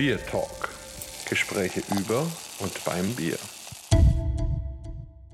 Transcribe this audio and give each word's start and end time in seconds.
Beer 0.00 0.16
Talk. 0.24 0.70
Gespräche 1.28 1.82
über 1.90 2.26
und 2.60 2.84
beim 2.86 3.14
Bier. 3.16 3.36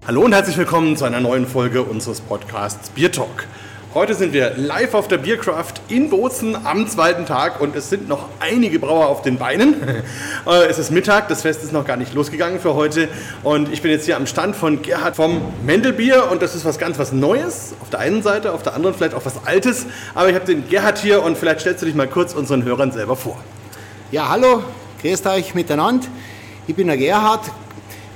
Hallo 0.05 0.23
und 0.23 0.33
herzlich 0.33 0.57
willkommen 0.59 0.97
zu 0.97 1.05
einer 1.05 1.21
neuen 1.21 1.47
Folge 1.47 1.85
unseres 1.85 2.21
Podcasts 2.21 2.91
Beer 2.91 3.13
Talk. 3.13 3.47
Heute 3.95 4.15
sind 4.17 4.33
wir 4.33 4.55
live 4.57 4.95
auf 4.95 5.07
der 5.07 5.19
Biercraft 5.19 5.75
in 5.87 6.11
Bozen 6.11 6.67
am 6.67 6.89
zweiten 6.89 7.27
Tag 7.27 7.61
und 7.61 7.77
es 7.77 7.91
sind 7.91 8.09
noch 8.09 8.29
einige 8.41 8.81
Brauer 8.81 9.07
auf 9.07 9.23
den 9.23 9.39
Beinen. 9.39 9.77
Äh, 10.47 10.67
es 10.69 10.79
ist 10.79 10.91
Mittag, 10.91 11.29
das 11.29 11.43
Fest 11.43 11.65
ist 11.65 11.73
noch 11.73 11.85
gar 11.85 11.97
nicht 11.97 12.15
losgegangen 12.15 12.61
für 12.61 12.75
heute 12.75 13.09
und 13.43 13.73
ich 13.73 13.83
bin 13.83 13.91
jetzt 13.91 14.05
hier 14.05 14.17
am 14.17 14.27
Stand 14.27 14.55
von 14.55 14.83
Gerhard 14.83 15.17
vom 15.17 15.41
Mendelbier 15.65 16.29
und 16.31 16.41
das 16.41 16.55
ist 16.55 16.65
was 16.65 16.79
ganz 16.79 17.01
was 17.01 17.13
Neues 17.13 17.75
auf 17.81 17.91
der 17.91 17.99
einen 18.01 18.23
Seite, 18.23 18.53
auf 18.53 18.63
der 18.63 18.75
anderen 18.75 18.95
vielleicht 18.95 19.15
auch 19.15 19.25
was 19.25 19.45
Altes, 19.45 19.87
aber 20.15 20.29
ich 20.29 20.37
habe 20.37 20.45
den 20.45 20.69
Gerhard 20.69 20.99
hier 20.99 21.23
und 21.25 21.37
vielleicht 21.37 21.61
stellst 21.61 21.83
du 21.83 21.87
dich 21.87 21.97
mal 21.97 22.07
kurz 22.07 22.33
unseren 22.33 22.65
Hörern 22.65 22.93
selber 22.93 23.17
vor. 23.17 23.41
Ja, 24.13 24.29
hallo, 24.29 24.63
grüßt 25.03 25.27
euch 25.27 25.57
miteinander. 25.57 26.07
Ich 26.69 26.77
bin 26.77 26.87
der 26.87 26.97
Gerhard, 26.97 27.41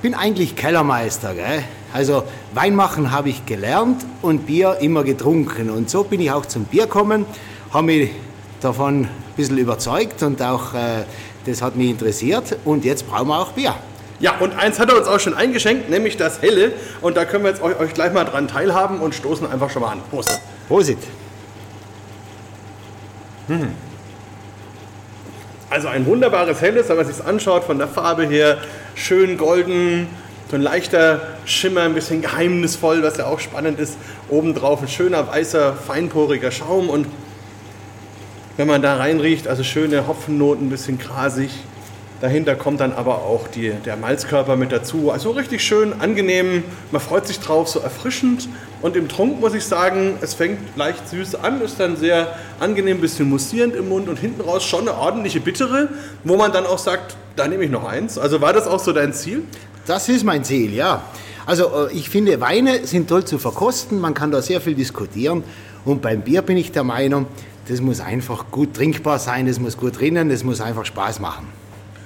bin 0.02 0.14
eigentlich 0.14 0.54
Kellermeister. 0.54 1.34
Gell? 1.34 1.64
Also 1.92 2.22
Wein 2.54 2.76
machen 2.76 3.10
habe 3.10 3.28
ich 3.30 3.44
gelernt 3.44 4.06
und 4.22 4.46
Bier 4.46 4.76
immer 4.80 5.02
getrunken. 5.02 5.68
Und 5.68 5.90
so 5.90 6.04
bin 6.04 6.20
ich 6.20 6.30
auch 6.30 6.46
zum 6.46 6.66
Bier 6.66 6.84
gekommen, 6.84 7.26
habe 7.72 7.86
mich 7.86 8.10
davon 8.60 9.00
ein 9.00 9.08
bisschen 9.36 9.58
überzeugt 9.58 10.22
und 10.22 10.40
auch 10.40 10.74
äh, 10.74 11.02
das 11.44 11.60
hat 11.60 11.74
mich 11.74 11.90
interessiert. 11.90 12.56
Und 12.64 12.84
jetzt 12.84 13.08
brauchen 13.08 13.26
wir 13.26 13.40
auch 13.40 13.50
Bier. 13.50 13.74
Ja, 14.20 14.36
und 14.38 14.56
eins 14.56 14.78
hat 14.78 14.90
er 14.90 14.96
uns 14.96 15.08
auch 15.08 15.18
schon 15.18 15.34
eingeschenkt, 15.34 15.90
nämlich 15.90 16.16
das 16.16 16.40
Helle. 16.40 16.70
Und 17.00 17.16
da 17.16 17.24
können 17.24 17.42
wir 17.42 17.50
jetzt 17.50 17.62
euch, 17.62 17.76
euch 17.80 17.94
gleich 17.94 18.12
mal 18.12 18.22
dran 18.22 18.46
teilhaben 18.46 19.00
und 19.00 19.12
stoßen 19.12 19.50
einfach 19.50 19.70
schon 19.70 19.82
mal 19.82 19.90
an. 19.90 20.02
Prost. 20.08 20.40
Prosit. 20.68 20.98
Also 25.70 25.86
ein 25.86 26.04
wunderbares 26.04 26.60
Helles, 26.60 26.88
wenn 26.88 26.96
man 26.96 27.06
sich 27.06 27.24
anschaut 27.24 27.62
von 27.62 27.78
der 27.78 27.86
Farbe 27.86 28.26
her, 28.26 28.58
schön 28.96 29.38
golden, 29.38 30.08
so 30.50 30.56
ein 30.56 30.62
leichter 30.62 31.20
Schimmer, 31.44 31.82
ein 31.82 31.94
bisschen 31.94 32.22
geheimnisvoll, 32.22 33.04
was 33.04 33.18
ja 33.18 33.26
auch 33.26 33.38
spannend 33.38 33.78
ist. 33.78 33.96
Obendrauf 34.28 34.82
ein 34.82 34.88
schöner 34.88 35.28
weißer, 35.28 35.74
feinporiger 35.74 36.50
Schaum 36.50 36.90
und 36.90 37.06
wenn 38.56 38.66
man 38.66 38.82
da 38.82 38.96
reinriecht, 38.96 39.46
also 39.46 39.62
schöne 39.62 40.08
Hopfennoten, 40.08 40.66
ein 40.66 40.70
bisschen 40.70 40.98
grasig. 40.98 41.50
Dahinter 42.20 42.56
kommt 42.56 42.80
dann 42.80 42.92
aber 42.92 43.18
auch 43.18 43.46
die, 43.46 43.70
der 43.70 43.96
Malzkörper 43.96 44.56
mit 44.56 44.72
dazu. 44.72 45.12
Also 45.12 45.30
richtig 45.30 45.62
schön, 45.62 46.00
angenehm, 46.00 46.64
man 46.90 47.00
freut 47.00 47.28
sich 47.28 47.38
drauf, 47.38 47.68
so 47.68 47.78
erfrischend. 47.78 48.48
Und 48.82 48.96
im 48.96 49.08
Trunk 49.08 49.40
muss 49.40 49.54
ich 49.54 49.64
sagen, 49.64 50.14
es 50.22 50.34
fängt 50.34 50.58
leicht 50.76 51.08
süß 51.08 51.34
an, 51.34 51.60
ist 51.60 51.78
dann 51.78 51.96
sehr 51.96 52.34
angenehm, 52.60 52.96
ein 52.96 53.00
bisschen 53.00 53.28
mussierend 53.28 53.76
im 53.76 53.88
Mund 53.88 54.08
und 54.08 54.18
hinten 54.18 54.40
raus 54.40 54.64
schon 54.64 54.88
eine 54.88 54.96
ordentliche 54.96 55.40
Bittere, 55.40 55.88
wo 56.24 56.36
man 56.36 56.50
dann 56.52 56.64
auch 56.64 56.78
sagt, 56.78 57.16
da 57.36 57.46
nehme 57.46 57.64
ich 57.64 57.70
noch 57.70 57.84
eins. 57.84 58.16
Also 58.18 58.40
war 58.40 58.52
das 58.52 58.66
auch 58.66 58.80
so 58.80 58.92
dein 58.92 59.12
Ziel? 59.12 59.42
Das 59.86 60.08
ist 60.08 60.24
mein 60.24 60.44
Ziel, 60.44 60.72
ja. 60.72 61.02
Also 61.46 61.88
äh, 61.88 61.92
ich 61.92 62.08
finde, 62.08 62.40
Weine 62.40 62.86
sind 62.86 63.08
toll 63.08 63.24
zu 63.24 63.38
verkosten, 63.38 64.00
man 64.00 64.14
kann 64.14 64.30
da 64.30 64.40
sehr 64.40 64.60
viel 64.60 64.74
diskutieren. 64.74 65.42
Und 65.84 66.02
beim 66.02 66.22
Bier 66.22 66.42
bin 66.42 66.56
ich 66.56 66.72
der 66.72 66.84
Meinung, 66.84 67.26
das 67.68 67.80
muss 67.80 68.00
einfach 68.00 68.50
gut 68.50 68.74
trinkbar 68.74 69.18
sein, 69.18 69.46
das 69.46 69.58
muss 69.60 69.76
gut 69.76 70.00
rinnen, 70.00 70.28
das 70.28 70.44
muss 70.44 70.60
einfach 70.60 70.84
Spaß 70.84 71.20
machen. 71.20 71.48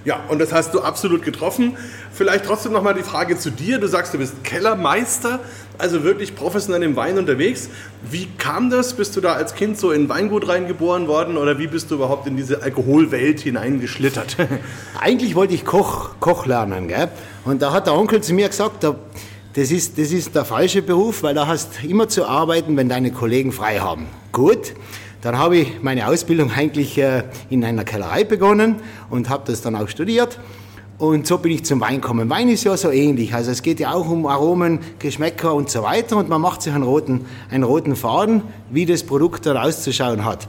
Ja, 0.05 0.21
und 0.29 0.39
das 0.39 0.53
hast 0.53 0.75
du 0.75 0.81
absolut 0.83 1.23
getroffen. 1.23 1.77
Vielleicht 2.13 2.45
trotzdem 2.45 2.73
nochmal 2.73 2.93
die 2.95 3.03
Frage 3.03 3.39
zu 3.39 3.51
dir. 3.51 3.79
Du 3.79 3.87
sagst, 3.89 4.13
du 4.13 4.19
bist 4.19 4.45
Kellermeister, 4.45 5.41
also 5.79 6.05
wirklich 6.05 6.35
professionell 6.37 6.83
im 6.83 6.95
Wein 6.95 7.17
unterwegs. 7.19 7.71
Wie 8.11 8.29
kam 8.37 8.69
das? 8.69 8.93
Bist 8.95 9.17
du 9.17 9.23
da 9.23 9.33
als 9.33 9.55
Kind 9.55 9.79
so 9.79 9.93
in 9.93 10.09
Weingut 10.11 10.47
reingeboren 10.47 11.09
worden 11.09 11.39
oder 11.39 11.59
wie 11.59 11.69
bist 11.69 11.91
du 11.91 11.95
überhaupt 11.95 12.27
in 12.27 12.37
diese 12.37 12.63
Alkoholwelt 12.63 13.41
hineingeschlittert? 13.41 14.37
Eigentlich 15.01 15.35
wollte 15.35 15.55
ich 15.55 15.65
Koch, 15.65 16.11
Koch 16.21 16.45
lernen, 16.45 16.89
gell? 16.89 17.09
Und 17.47 17.63
da 17.63 17.73
hat 17.73 17.87
der 17.87 17.95
Onkel 17.95 18.21
zu 18.23 18.35
mir 18.35 18.49
gesagt, 18.49 18.85
da- 18.85 18.97
das 19.55 19.71
ist, 19.71 19.99
das 19.99 20.11
ist 20.11 20.35
der 20.35 20.45
falsche 20.45 20.83
Beruf, 20.83 21.23
weil 21.23 21.33
da 21.35 21.47
hast 21.47 21.83
immer 21.85 22.09
zu 22.09 22.27
arbeiten, 22.27 22.77
wenn 22.77 22.89
deine 22.89 23.13
Kollegen 23.13 23.53
frei 23.53 23.79
haben. 23.79 24.07
Gut, 24.33 24.75
dann 25.25 25.39
habe 25.39 25.57
ich 25.57 25.83
meine 25.83 26.07
Ausbildung 26.07 26.51
eigentlich 26.51 26.99
äh, 26.99 27.23
in 27.49 27.65
einer 27.65 27.85
Kellerei 27.85 28.25
begonnen 28.25 28.77
und 29.09 29.31
habe 29.31 29.45
das 29.47 29.63
dann 29.63 29.75
auch 29.75 29.89
studiert. 29.89 30.39
Und 30.99 31.27
so 31.27 31.39
bin 31.39 31.51
ich 31.51 31.65
zum 31.65 31.81
Wein 31.81 32.03
gekommen. 32.03 32.29
Wein 32.29 32.51
ist 32.51 32.65
ja 32.65 32.77
so 32.77 32.91
ähnlich. 32.91 33.33
Also 33.33 33.51
es 33.51 33.63
geht 33.63 33.81
ja 33.81 33.95
auch 33.95 34.07
um 34.07 34.27
Aromen, 34.27 34.81
Geschmäcker 34.99 35.55
und 35.55 35.71
so 35.71 35.83
weiter. 35.83 36.19
Und 36.19 36.29
man 36.29 36.43
macht 36.43 36.61
sich 36.61 36.75
einen 36.75 36.85
roten, 36.85 37.25
einen 37.51 37.65
roten 37.65 37.97
Faden, 37.97 38.43
wie 38.71 38.85
das 38.85 39.03
Produkt 39.03 39.47
dann 39.47 39.57
auszuschauen 39.57 40.27
hat. 40.27 40.47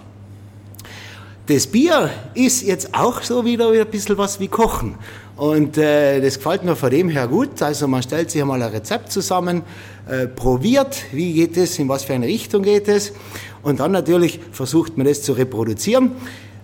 Das 1.47 1.67
Bier 1.67 2.09
ist 2.33 2.63
jetzt 2.63 2.95
auch 2.95 3.22
so 3.22 3.45
wieder 3.45 3.69
ein 3.69 3.85
bisschen 3.85 4.17
was 4.17 4.39
wie 4.39 4.47
Kochen. 4.47 4.95
Und 5.38 5.78
äh, 5.78 6.19
das 6.19 6.38
gefällt 6.38 6.63
mir 6.63 6.75
von 6.75 6.89
dem 6.89 7.07
her 7.07 7.28
gut. 7.28 7.61
Also 7.61 7.88
man 7.88 8.01
stellt 8.01 8.31
sich 8.31 8.41
einmal 8.41 8.63
ein 8.63 8.72
Rezept 8.72 9.11
zusammen, 9.11 9.61
äh, 10.09 10.25
probiert, 10.25 11.03
wie 11.11 11.34
geht 11.34 11.55
es, 11.55 11.78
in 11.78 11.88
was 11.88 12.03
für 12.03 12.13
eine 12.13 12.25
Richtung 12.25 12.63
geht 12.63 12.88
es. 12.88 13.13
Und 13.61 13.79
dann 13.79 13.91
natürlich 13.91 14.39
versucht 14.53 14.97
man 14.97 15.05
das 15.05 15.22
zu 15.22 15.34
reproduzieren. 15.34 16.13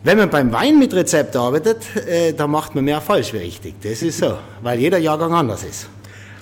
Wenn 0.04 0.18
man 0.18 0.32
beim 0.32 0.52
Wein 0.52 0.80
mit 0.80 0.96
Rezept 0.96 1.36
arbeitet, 1.36 1.96
äh, 2.08 2.34
da 2.34 2.48
macht 2.48 2.74
man 2.74 2.84
mehr 2.84 3.02
falsch 3.02 3.34
wie 3.34 3.38
richtig. 3.38 3.76
Das 3.84 4.02
ist 4.02 4.18
so, 4.18 4.36
weil 4.64 4.80
jeder 4.80 4.98
Jahrgang 4.98 5.32
anders 5.32 5.64
ist. 5.64 5.90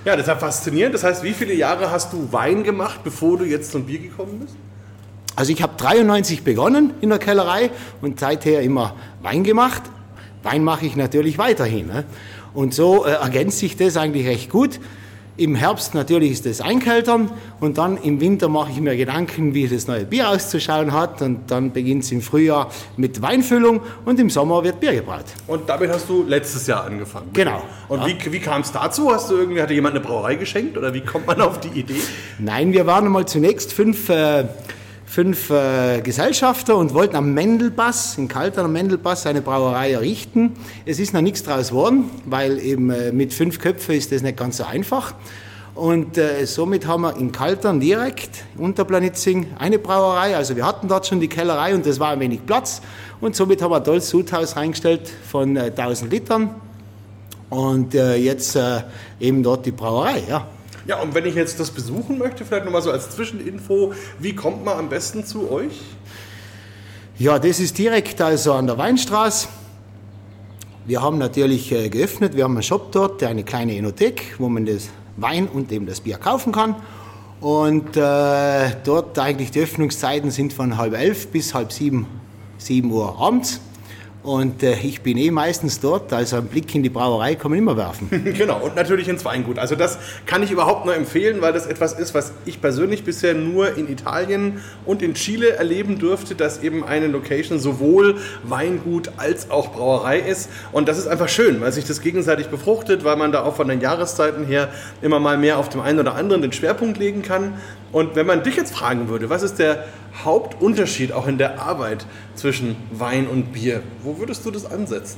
Ja, 0.05 0.13
das 0.16 0.22
ist 0.22 0.28
ja 0.29 0.38
faszinierend. 0.38 0.95
Das 0.95 1.03
heißt, 1.03 1.23
wie 1.23 1.33
viele 1.33 1.53
Jahre 1.53 1.91
hast 1.91 2.13
du 2.13 2.31
Wein 2.31 2.63
gemacht, 2.63 3.01
bevor 3.03 3.38
du 3.38 3.44
jetzt 3.44 3.73
zum 3.73 3.83
Bier 3.83 3.99
gekommen 3.99 4.39
bist? 4.39 4.55
Also 5.39 5.53
ich 5.53 5.61
habe 5.63 5.72
93 5.77 6.44
begonnen 6.44 6.91
in 7.00 7.07
der 7.07 7.17
Kellerei 7.17 7.69
und 8.01 8.19
seither 8.19 8.61
immer 8.61 8.94
Wein 9.22 9.45
gemacht. 9.45 9.81
Wein 10.44 10.66
mache 10.66 10.85
ich 10.85 10.97
natürlich 10.97 11.38
weiterhin. 11.38 11.88
Ne? 11.88 12.03
Und 12.53 12.73
so 12.73 13.05
äh, 13.05 13.11
ergänzt 13.11 13.59
sich 13.59 13.78
das 13.78 13.95
eigentlich 13.95 14.28
recht 14.28 14.49
gut. 14.49 14.81
Im 15.38 15.55
Herbst 15.55 15.95
natürlich 15.95 16.31
ist 16.31 16.45
das 16.45 16.59
Einkältern 16.59 17.31
und 17.61 17.78
dann 17.78 17.95
im 17.95 18.19
Winter 18.19 18.49
mache 18.49 18.72
ich 18.73 18.81
mir 18.81 18.97
Gedanken, 18.97 19.53
wie 19.53 19.66
das 19.69 19.88
neue 19.88 20.03
Bier 20.03 20.28
auszuschauen 20.28 20.91
hat 20.91 21.22
und 21.22 21.49
dann 21.49 21.72
beginnt 21.72 22.03
es 22.03 22.11
im 22.11 22.22
Frühjahr 22.22 22.69
mit 22.97 23.22
Weinfüllung 23.22 23.79
und 24.03 24.19
im 24.19 24.29
Sommer 24.29 24.61
wird 24.66 24.81
Bier 24.81 24.91
gebraut. 24.91 25.23
Und 25.47 25.69
damit 25.69 25.89
hast 25.89 26.09
du 26.09 26.25
letztes 26.28 26.67
Jahr 26.67 26.83
angefangen. 26.83 27.29
Genau. 27.31 27.61
Und 27.88 28.01
Ja. 28.01 28.07
wie, 28.07 28.33
wie 28.33 28.39
kam 28.39 28.59
es 28.59 28.73
dazu? 28.73 29.09
Hast 29.09 29.31
du 29.31 29.38
irgendwie, 29.38 29.61
hatte 29.61 29.73
jemand 29.73 29.95
eine 29.95 30.03
Brauerei 30.03 30.35
geschenkt 30.35 30.78
oder 30.78 30.94
wie 30.94 30.99
kommt 30.99 31.28
man 31.28 31.39
auf 31.39 31.61
die 31.61 31.79
Idee? 31.79 31.95
Nein, 32.39 32.73
wir 32.73 32.85
waren 32.85 33.05
einmal 33.05 33.25
zunächst 33.25 33.72
fünf, 33.72 34.09
äh, 34.09 34.44
fünf 35.09 35.50
äh, 35.50 36.02
Gesellschafter 36.02 36.78
und 36.78 36.94
wollten 36.94 37.16
am 37.16 37.34
Mendelbass, 37.34 38.20
in 38.20 38.28
Kaltern 38.28 38.66
am 38.66 38.74
Mendelbass, 38.74 39.25
eine 39.25 39.42
Brauerei 39.42 39.94
errichten. 39.94 40.52
Es 40.86 41.00
ist 41.00 41.16
noch 41.16 41.22
nichts 41.22 41.42
draus 41.42 41.70
geworden, 41.70 42.12
weil 42.25 42.59
eben 42.59 42.92
äh, 42.92 43.12
mit 43.12 43.34
fünf 43.34 43.58
Köpfen 43.58 43.96
ist 43.96 44.12
das 44.12 44.22
nicht 44.22 44.38
ganz 44.38 44.58
so 44.58 44.66
einfach. 44.66 45.16
Und 45.74 46.20
äh, 46.20 46.46
somit 46.46 46.86
haben 46.86 47.02
wir 47.02 47.18
in 47.18 47.31
Kaltern 47.31 47.80
direkt 47.80 48.44
unter 48.56 48.86
Planitzing 48.86 49.47
eine 49.58 49.80
Brauerei. 49.80 50.38
Also 50.38 50.56
wir 50.56 50.64
hatten 50.64 50.88
dort 50.88 51.08
schon 51.08 51.20
die 51.20 51.28
Kellerei 51.28 51.74
und 51.74 51.88
das 51.88 52.00
war 52.00 52.12
ein 52.12 52.20
wenig 52.20 52.46
Platz. 52.46 52.80
Und 53.20 53.36
somit 53.36 53.64
haben 53.64 53.72
wir 53.72 53.78
ein 53.78 53.84
tolles 53.84 54.09
Sudhaus 54.09 54.56
reingestellt 54.58 55.09
von 55.28 55.56
äh, 55.56 55.72
1000 55.76 56.12
Litern. 56.12 56.53
Und 57.50 57.96
äh, 57.96 58.16
jetzt 58.16 58.56
äh, 58.56 58.81
eben 59.20 59.41
dort 59.41 59.66
die 59.66 59.72
Brauerei, 59.72 60.22
ja. 60.30 60.46
Ja, 60.89 61.00
und 61.00 61.13
wenn 61.13 61.23
ich 61.27 61.35
jetzt 61.35 61.59
das 61.59 61.69
besuchen 61.69 62.17
möchte, 62.17 62.44
vielleicht 62.44 62.66
nochmal 62.66 62.81
so 62.81 62.89
als 62.89 63.11
Zwischeninfo, 63.11 63.94
wie 64.17 64.33
kommt 64.33 64.66
man 64.66 64.79
am 64.79 64.89
besten 64.89 65.23
zu 65.23 65.51
euch? 65.51 65.81
Ja, 67.19 67.38
das 67.38 67.59
ist 67.59 67.77
direkt 67.77 68.19
also 68.23 68.53
an 68.53 68.66
der 68.66 68.75
Weinstraße. 68.79 69.49
Wir 70.88 71.03
haben 71.03 71.19
natürlich 71.19 71.72
äh, 71.72 71.89
geöffnet, 71.89 72.35
wir 72.35 72.44
haben 72.44 72.53
einen 72.53 72.63
Shop 72.63 72.91
dort, 72.91 73.22
eine 73.22 73.44
kleine 73.44 73.78
Enothek, 73.78 74.33
wo 74.39 74.49
man 74.49 74.66
das 74.66 74.89
Wein 75.17 75.47
und 75.47 75.72
eben 75.72 75.85
das 75.85 75.99
Bier 76.01 76.17
kaufen 76.17 76.53
kann. 76.53 76.75
Und 77.39 77.95
äh, 77.95 78.72
dort 78.83 79.19
eigentlich 79.19 79.51
die 79.51 79.59
Öffnungszeiten 79.59 80.31
sind 80.31 80.53
von 80.53 80.75
halb 80.75 80.95
elf 80.95 81.28
bis 81.28 81.53
halb 81.53 81.72
sieben, 81.72 82.07
sieben 82.58 82.91
Uhr 82.91 83.16
abends. 83.19 83.61
Und 84.29 84.61
äh, 84.61 84.76
ich 84.84 85.02
bin 85.02 85.17
eh 85.17 85.31
meistens 85.31 85.79
dort, 85.79 86.14
also 86.14 86.35
einen 86.35 86.49
Blick 86.49 86.76
in 86.76 86.84
die 86.84 86.90
Brauerei 86.90 87.34
kann 87.34 87.49
man 87.49 87.58
immer 87.58 87.76
werfen. 87.76 88.09
Genau, 88.40 88.59
und 88.59 88.76
natürlich 88.76 89.08
ins 89.08 89.26
Weingut. 89.26 89.58
Also 89.58 89.76
das 89.76 89.97
kann 90.28 90.43
ich 90.43 90.52
überhaupt 90.52 90.85
nur 90.85 90.96
empfehlen, 90.96 91.41
weil 91.41 91.52
das 91.52 91.66
etwas 91.66 91.93
ist, 91.93 92.14
was 92.14 92.31
ich 92.46 92.61
persönlich 92.61 93.03
bisher 93.03 93.34
nur 93.34 93.76
in 93.76 93.90
Italien 93.90 94.61
und 94.85 95.02
in 95.02 95.16
Chile 95.16 95.53
erleben 95.53 95.97
durfte, 95.97 96.35
dass 96.35 96.61
eben 96.61 96.84
eine 96.84 97.08
Location 97.08 97.58
sowohl 97.58 98.17
Weingut 98.43 99.09
als 99.17 99.49
auch 99.49 99.73
Brauerei 99.73 100.20
ist. 100.20 100.52
Und 100.72 100.87
das 100.87 100.99
ist 100.99 101.08
einfach 101.08 101.28
schön, 101.28 101.59
weil 101.59 101.72
sich 101.72 101.85
das 101.85 101.99
gegenseitig 101.99 102.49
befruchtet, 102.49 103.03
weil 103.03 103.16
man 103.16 103.31
da 103.31 103.43
auch 103.43 103.55
von 103.55 103.67
den 103.67 103.81
Jahreszeiten 103.81 104.46
her 104.46 104.70
immer 105.02 105.20
mal 105.20 105.40
mehr 105.40 105.58
auf 105.58 105.70
dem 105.70 105.81
einen 105.81 105.97
oder 105.97 106.14
anderen 106.14 106.43
den 106.43 106.53
Schwerpunkt 106.53 106.99
legen 106.99 107.23
kann. 107.23 107.55
Und 107.91 108.16
wenn 108.16 108.28
man 108.28 108.44
dich 108.44 108.56
jetzt 108.56 108.74
fragen 108.74 109.09
würde, 109.09 109.30
was 109.30 109.44
ist 109.44 109.59
der 109.59 109.86
Hauptunterschied 110.24 111.12
auch 111.12 111.28
in 111.28 111.38
der 111.38 111.62
Arbeit 111.62 112.06
zwischen 112.36 112.76
Wein 112.91 113.28
und 113.28 113.53
Bier? 113.53 113.82
Wo 114.03 114.18
würdest 114.18 114.46
du 114.46 114.52
das 114.52 114.70
ansetzen? 114.70 115.18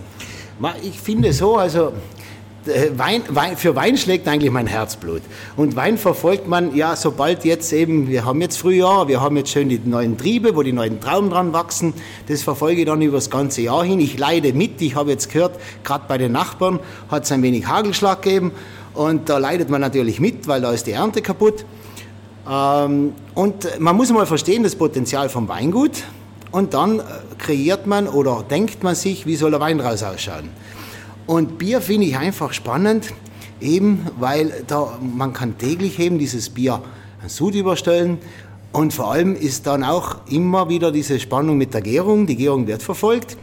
Ich 0.84 1.00
finde 1.00 1.34
so, 1.34 1.58
also 1.58 1.92
äh, 2.68 2.92
Wein, 2.96 3.24
Wein, 3.30 3.58
für 3.58 3.76
Wein 3.76 3.98
schlägt 3.98 4.28
eigentlich 4.28 4.52
mein 4.52 4.68
Herzblut. 4.68 5.22
Und 5.58 5.76
Wein 5.76 5.98
verfolgt 5.98 6.48
man, 6.48 6.76
ja, 6.76 6.96
sobald 6.96 7.44
jetzt 7.44 7.74
eben, 7.74 8.08
wir 8.08 8.26
haben 8.26 8.40
jetzt 8.42 8.58
Frühjahr, 8.58 9.08
wir 9.08 9.22
haben 9.22 9.36
jetzt 9.38 9.50
schön 9.50 9.70
die 9.70 9.82
neuen 9.84 10.18
Triebe, 10.18 10.56
wo 10.56 10.62
die 10.62 10.72
neuen 10.72 11.02
Trauben 11.02 11.32
dran 11.32 11.54
wachsen, 11.54 11.94
das 12.28 12.44
verfolge 12.44 12.82
ich 12.82 12.86
dann 12.86 13.02
über 13.02 13.18
das 13.18 13.30
ganze 13.30 13.62
Jahr 13.62 13.84
hin. 13.84 14.00
Ich 14.00 14.18
leide 14.18 14.54
mit, 14.54 14.82
ich 14.82 14.96
habe 14.96 15.10
jetzt 15.10 15.32
gehört, 15.32 15.60
gerade 15.84 16.06
bei 16.08 16.18
den 16.18 16.32
Nachbarn 16.32 16.80
hat 17.10 17.24
es 17.24 17.32
ein 17.32 17.42
wenig 17.42 17.66
Hagelschlag 17.66 18.22
gegeben 18.22 18.52
und 18.94 19.30
da 19.30 19.40
leidet 19.40 19.70
man 19.70 19.82
natürlich 19.82 20.20
mit, 20.20 20.48
weil 20.48 20.62
da 20.62 20.72
ist 20.72 20.86
die 20.86 20.92
Ernte 20.92 21.22
kaputt. 21.22 21.66
Ähm, 22.50 23.14
und 23.36 23.80
man 23.80 23.96
muss 23.96 24.12
mal 24.12 24.26
verstehen, 24.26 24.64
das 24.64 24.76
Potenzial 24.76 25.30
vom 25.30 25.48
Weingut 25.48 26.04
und 26.52 26.74
dann 26.74 27.00
äh, 27.00 27.04
kreiert 27.38 27.88
man 27.88 28.08
oder 28.08 28.44
denkt 28.50 28.84
man 28.84 28.96
sich, 28.96 29.26
wie 29.26 29.36
soll 29.36 29.52
der 29.52 29.60
Wein 29.60 29.80
raus 29.80 30.04
ausschauen. 30.04 30.50
Und 31.28 31.58
Bier 31.58 31.82
finde 31.82 32.08
ich 32.08 32.18
einfach 32.18 32.54
spannend, 32.54 33.14
eben 33.62 34.08
weil 34.20 34.64
da, 34.68 34.98
man 35.02 35.34
kann 35.34 35.58
täglich 35.58 36.00
eben 36.00 36.18
dieses 36.18 36.50
Bier 36.50 36.82
an 37.22 37.30
Sud 37.30 37.56
überstellen 37.56 38.18
und 38.72 38.94
vor 38.94 39.12
allem 39.12 39.36
ist 39.36 39.68
dann 39.68 39.84
auch 39.84 40.28
immer 40.28 40.70
wieder 40.70 40.92
diese 40.92 41.20
Spannung 41.20 41.58
mit 41.58 41.74
der 41.74 41.82
Gärung. 41.82 42.26
Die 42.26 42.36
Gärung 42.36 42.68
wird 42.68 42.82
verfolgt 42.82 43.38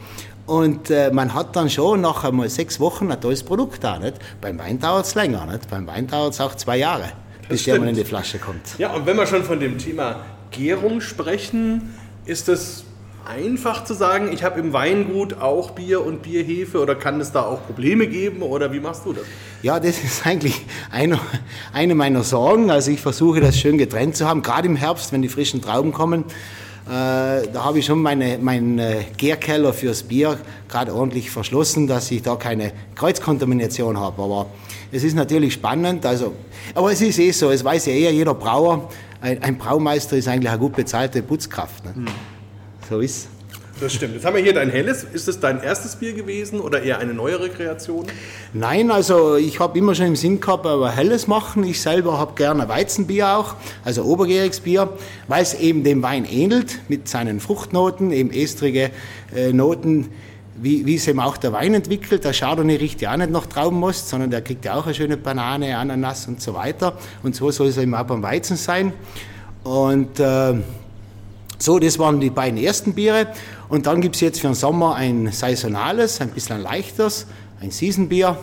und 0.46 0.90
äh, 0.90 1.10
man 1.12 1.34
hat 1.34 1.54
dann 1.54 1.68
schon 1.70 2.00
nach 2.00 2.24
einmal 2.24 2.48
sechs 2.48 2.80
Wochen 2.80 3.12
ein 3.12 3.20
tolles 3.20 3.42
Produkt 3.42 3.84
da. 3.84 3.98
Nicht? 3.98 4.16
Beim 4.40 4.58
Wein 4.58 4.80
dauert 4.80 5.06
es 5.06 5.14
länger, 5.14 5.46
nicht? 5.46 5.68
beim 5.70 5.86
Wein 5.86 6.06
dauert 6.06 6.32
es 6.32 6.40
auch 6.40 6.54
zwei 6.54 6.78
Jahre, 6.78 7.12
bis 7.48 7.64
der 7.64 7.78
mal 7.78 7.88
in 7.88 7.94
die 7.94 8.04
Flasche 8.04 8.38
kommt. 8.38 8.78
Ja, 8.78 8.92
und 8.94 9.06
wenn 9.06 9.16
wir 9.16 9.26
schon 9.26 9.44
von 9.44 9.60
dem 9.60 9.78
Thema 9.78 10.24
Gärung 10.50 11.00
sprechen, 11.00 11.94
ist 12.26 12.48
das 12.48 12.84
einfach 13.28 13.84
zu 13.84 13.92
sagen, 13.94 14.30
ich 14.32 14.42
habe 14.42 14.58
im 14.58 14.72
Weingut 14.72 15.40
auch 15.40 15.72
Bier 15.72 16.04
und 16.04 16.22
Bierhefe 16.22 16.80
oder 16.80 16.94
kann 16.94 17.20
es 17.20 17.30
da 17.30 17.42
auch 17.42 17.66
Probleme 17.66 18.06
geben 18.06 18.42
oder 18.42 18.72
wie 18.72 18.80
machst 18.80 19.04
du 19.04 19.12
das? 19.12 19.24
Ja, 19.62 19.78
das 19.78 20.02
ist 20.02 20.26
eigentlich 20.26 20.64
eine, 20.90 21.18
eine 21.72 21.94
meiner 21.94 22.22
Sorgen. 22.22 22.70
Also 22.70 22.90
ich 22.90 23.00
versuche 23.00 23.40
das 23.40 23.58
schön 23.58 23.76
getrennt 23.76 24.16
zu 24.16 24.26
haben, 24.26 24.42
gerade 24.42 24.66
im 24.66 24.76
Herbst, 24.76 25.12
wenn 25.12 25.20
die 25.20 25.28
frischen 25.28 25.60
Trauben 25.60 25.92
kommen. 25.92 26.24
Äh, 26.86 27.48
da 27.52 27.64
habe 27.64 27.80
ich 27.80 27.84
schon 27.84 28.00
meine, 28.00 28.38
meinen 28.38 28.78
äh, 28.78 29.04
Gärkeller 29.18 29.74
fürs 29.74 30.04
Bier 30.04 30.38
gerade 30.70 30.94
ordentlich 30.94 31.30
verschlossen, 31.30 31.86
dass 31.86 32.10
ich 32.10 32.22
da 32.22 32.36
keine 32.36 32.72
Kreuzkontamination 32.94 34.00
habe. 34.00 34.22
Aber 34.22 34.46
es 34.92 35.04
ist 35.04 35.14
natürlich 35.14 35.54
spannend. 35.54 36.04
Also, 36.06 36.34
aber 36.74 36.92
es 36.92 37.00
ist 37.00 37.18
eh 37.18 37.30
so, 37.30 37.50
es 37.50 37.64
weiß 37.64 37.86
ja 37.86 37.92
eher 37.92 38.12
jeder 38.12 38.34
Brauer, 38.34 38.88
ein, 39.20 39.42
ein 39.42 39.58
Braumeister 39.58 40.16
ist 40.16 40.28
eigentlich 40.28 40.50
eine 40.50 40.58
gut 40.58 40.76
bezahlte 40.76 41.22
Putzkraft. 41.22 41.84
Ne? 41.84 41.94
Hm. 41.94 42.06
So 42.88 43.00
ist 43.00 43.28
das 43.80 43.94
stimmt. 43.94 44.14
Jetzt 44.14 44.24
haben 44.24 44.34
wir 44.34 44.42
hier 44.42 44.54
dein 44.54 44.70
helles. 44.70 45.04
Ist 45.04 45.28
es 45.28 45.38
dein 45.38 45.62
erstes 45.62 45.96
Bier 45.96 46.12
gewesen 46.12 46.60
oder 46.60 46.82
eher 46.82 46.98
eine 46.98 47.14
neuere 47.14 47.48
Kreation? 47.48 48.06
Nein, 48.52 48.90
also 48.90 49.36
ich 49.36 49.60
habe 49.60 49.78
immer 49.78 49.94
schon 49.94 50.06
im 50.06 50.16
Sinn 50.16 50.40
gehabt, 50.40 50.66
aber 50.66 50.90
helles 50.90 51.28
machen. 51.28 51.62
Ich 51.62 51.80
selber 51.80 52.18
habe 52.18 52.34
gerne 52.34 52.68
Weizenbier 52.68 53.36
auch, 53.36 53.54
also 53.84 54.02
obergäriges 54.02 54.60
Bier, 54.60 54.88
weil 55.28 55.42
es 55.42 55.54
eben 55.54 55.84
dem 55.84 56.02
Wein 56.02 56.24
ähnelt 56.24 56.80
mit 56.88 57.08
seinen 57.08 57.38
Fruchtnoten, 57.38 58.10
eben 58.10 58.30
estrige 58.32 58.90
äh, 59.34 59.52
Noten, 59.52 60.08
wie, 60.60 60.86
wie 60.86 60.96
es 60.96 61.06
eben 61.06 61.20
auch 61.20 61.36
der 61.36 61.52
Wein 61.52 61.74
entwickelt. 61.74 62.24
Der 62.24 62.32
Chardonnay 62.32 62.76
riecht 62.76 63.00
ja 63.00 63.12
auch 63.12 63.16
nicht 63.16 63.30
nach 63.30 63.46
Traubenmost, 63.46 64.08
sondern 64.08 64.30
der 64.30 64.42
kriegt 64.42 64.64
ja 64.64 64.74
auch 64.74 64.84
eine 64.86 64.94
schöne 64.94 65.16
Banane, 65.16 65.76
Ananas 65.76 66.26
und 66.26 66.40
so 66.40 66.54
weiter. 66.54 66.94
Und 67.22 67.34
so 67.34 67.50
soll 67.50 67.68
es 67.68 67.76
eben 67.76 67.94
auch 67.94 68.04
beim 68.04 68.22
Weizen 68.22 68.56
sein. 68.56 68.92
Und 69.64 70.18
äh, 70.20 70.54
so, 71.58 71.78
das 71.78 71.98
waren 71.98 72.20
die 72.20 72.30
beiden 72.30 72.58
ersten 72.58 72.94
Biere. 72.94 73.28
Und 73.68 73.86
dann 73.86 74.00
gibt 74.00 74.14
es 74.14 74.20
jetzt 74.20 74.40
für 74.40 74.46
den 74.46 74.54
Sommer 74.54 74.94
ein 74.94 75.30
saisonales, 75.32 76.20
ein 76.20 76.30
bisschen 76.30 76.62
leichteres, 76.62 77.26
ein 77.60 77.70
Seasonbier 77.70 78.36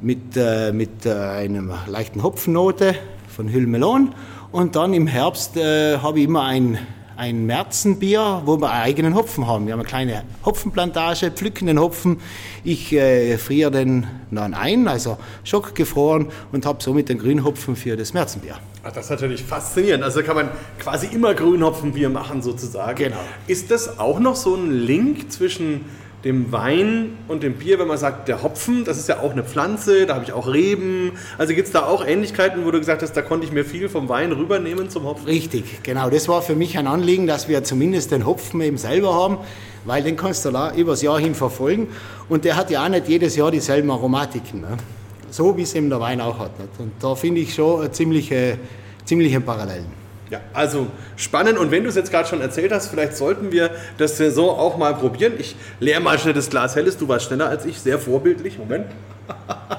mit, 0.00 0.36
äh, 0.36 0.72
mit 0.72 1.06
äh, 1.06 1.12
einer 1.12 1.84
leichten 1.86 2.22
Hopfennote 2.22 2.94
von 3.28 3.52
Hüllmelon. 3.52 4.14
Und 4.52 4.76
dann 4.76 4.94
im 4.94 5.06
Herbst 5.06 5.56
äh, 5.56 5.98
habe 5.98 6.20
ich 6.20 6.24
immer 6.24 6.44
ein 6.44 6.78
ein 7.16 7.46
Märzenbier, 7.46 8.42
wo 8.44 8.60
wir 8.60 8.70
einen 8.70 8.82
eigenen 8.82 9.14
Hopfen 9.14 9.46
haben. 9.46 9.66
Wir 9.66 9.72
haben 9.72 9.80
eine 9.80 9.88
kleine 9.88 10.22
Hopfenplantage, 10.44 11.30
pflücken 11.30 11.66
den 11.66 11.80
Hopfen. 11.80 12.20
Ich 12.62 12.92
äh, 12.92 13.38
friere 13.38 13.70
den 13.70 14.06
dann 14.30 14.54
ein, 14.54 14.86
also 14.88 15.16
schockgefroren 15.44 16.28
und 16.52 16.66
habe 16.66 16.82
somit 16.82 17.08
den 17.08 17.18
Grünhopfen 17.18 17.76
für 17.76 17.96
das 17.96 18.12
Märzenbier. 18.12 18.56
Ach, 18.84 18.92
das 18.92 19.06
ist 19.06 19.10
natürlich 19.10 19.42
faszinierend. 19.42 20.04
Also 20.04 20.22
kann 20.22 20.36
man 20.36 20.50
quasi 20.78 21.06
immer 21.06 21.34
Grünhopfenbier 21.34 22.08
machen 22.08 22.42
sozusagen. 22.42 22.96
Genau. 22.96 23.20
Ist 23.46 23.70
das 23.70 23.98
auch 23.98 24.20
noch 24.20 24.36
so 24.36 24.54
ein 24.54 24.70
Link 24.70 25.32
zwischen 25.32 25.86
dem 26.26 26.50
Wein 26.50 27.16
und 27.28 27.44
dem 27.44 27.54
Bier, 27.54 27.78
wenn 27.78 27.86
man 27.86 27.98
sagt, 27.98 28.26
der 28.26 28.42
Hopfen, 28.42 28.84
das 28.84 28.98
ist 28.98 29.08
ja 29.08 29.20
auch 29.20 29.30
eine 29.30 29.44
Pflanze, 29.44 30.06
da 30.06 30.16
habe 30.16 30.24
ich 30.24 30.32
auch 30.32 30.52
Reben. 30.52 31.12
Also 31.38 31.54
gibt 31.54 31.68
es 31.68 31.72
da 31.72 31.86
auch 31.86 32.04
Ähnlichkeiten, 32.04 32.66
wo 32.66 32.70
du 32.72 32.80
gesagt 32.80 33.02
hast, 33.02 33.12
da 33.12 33.22
konnte 33.22 33.46
ich 33.46 33.52
mir 33.52 33.64
viel 33.64 33.88
vom 33.88 34.08
Wein 34.08 34.32
rübernehmen 34.32 34.90
zum 34.90 35.04
Hopfen? 35.04 35.24
Richtig, 35.26 35.84
genau. 35.84 36.10
Das 36.10 36.28
war 36.28 36.42
für 36.42 36.56
mich 36.56 36.76
ein 36.78 36.88
Anliegen, 36.88 37.28
dass 37.28 37.48
wir 37.48 37.62
zumindest 37.62 38.10
den 38.10 38.26
Hopfen 38.26 38.60
eben 38.60 38.76
selber 38.76 39.14
haben, 39.14 39.38
weil 39.84 40.02
den 40.02 40.16
kannst 40.16 40.44
du 40.44 40.50
da 40.50 40.74
übers 40.74 41.00
Jahr 41.00 41.20
hin 41.20 41.36
verfolgen. 41.36 41.88
Und 42.28 42.44
der 42.44 42.56
hat 42.56 42.70
ja 42.70 42.84
auch 42.84 42.88
nicht 42.88 43.08
jedes 43.08 43.36
Jahr 43.36 43.52
dieselben 43.52 43.90
Aromatiken. 43.90 44.62
Ne? 44.62 44.76
So 45.30 45.56
wie 45.56 45.62
es 45.62 45.74
eben 45.76 45.88
der 45.90 46.00
Wein 46.00 46.20
auch 46.20 46.40
hat. 46.40 46.50
Und 46.78 46.90
da 47.00 47.14
finde 47.14 47.40
ich 47.40 47.54
schon 47.54 47.92
ziemliche, 47.92 48.58
ziemliche 49.04 49.40
Parallelen. 49.40 50.05
Ja, 50.30 50.40
also 50.52 50.88
spannend. 51.16 51.58
Und 51.58 51.70
wenn 51.70 51.84
du 51.84 51.88
es 51.88 51.94
jetzt 51.94 52.10
gerade 52.10 52.28
schon 52.28 52.40
erzählt 52.40 52.72
hast, 52.72 52.88
vielleicht 52.88 53.16
sollten 53.16 53.52
wir 53.52 53.70
das 53.96 54.16
Saison 54.16 54.58
auch 54.58 54.76
mal 54.76 54.94
probieren. 54.94 55.34
Ich 55.38 55.54
leere 55.78 56.00
mal 56.00 56.18
schnell 56.18 56.34
das 56.34 56.50
Glas 56.50 56.74
Helles. 56.74 56.98
Du 56.98 57.06
warst 57.08 57.26
schneller 57.26 57.48
als 57.48 57.64
ich, 57.64 57.80
sehr 57.80 57.98
vorbildlich. 57.98 58.58
Moment. 58.58 58.86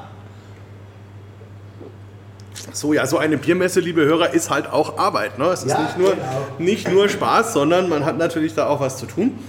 So, 2.73 2.94
ja, 2.94 3.07
so 3.07 3.17
eine 3.17 3.38
Biermesse, 3.38 3.79
liebe 3.79 4.05
Hörer, 4.05 4.35
ist 4.35 4.51
halt 4.51 4.71
auch 4.71 4.99
Arbeit. 4.99 5.39
Ne? 5.39 5.45
Es 5.45 5.63
ist 5.63 5.71
ja, 5.71 5.81
nicht, 5.81 5.97
nur, 5.97 6.11
genau. 6.11 6.47
nicht 6.59 6.91
nur 6.91 7.09
Spaß, 7.09 7.53
sondern 7.53 7.89
man 7.89 8.05
hat 8.05 8.19
natürlich 8.19 8.53
da 8.53 8.67
auch 8.67 8.79
was 8.79 8.97
zu 8.97 9.07
tun. 9.07 9.39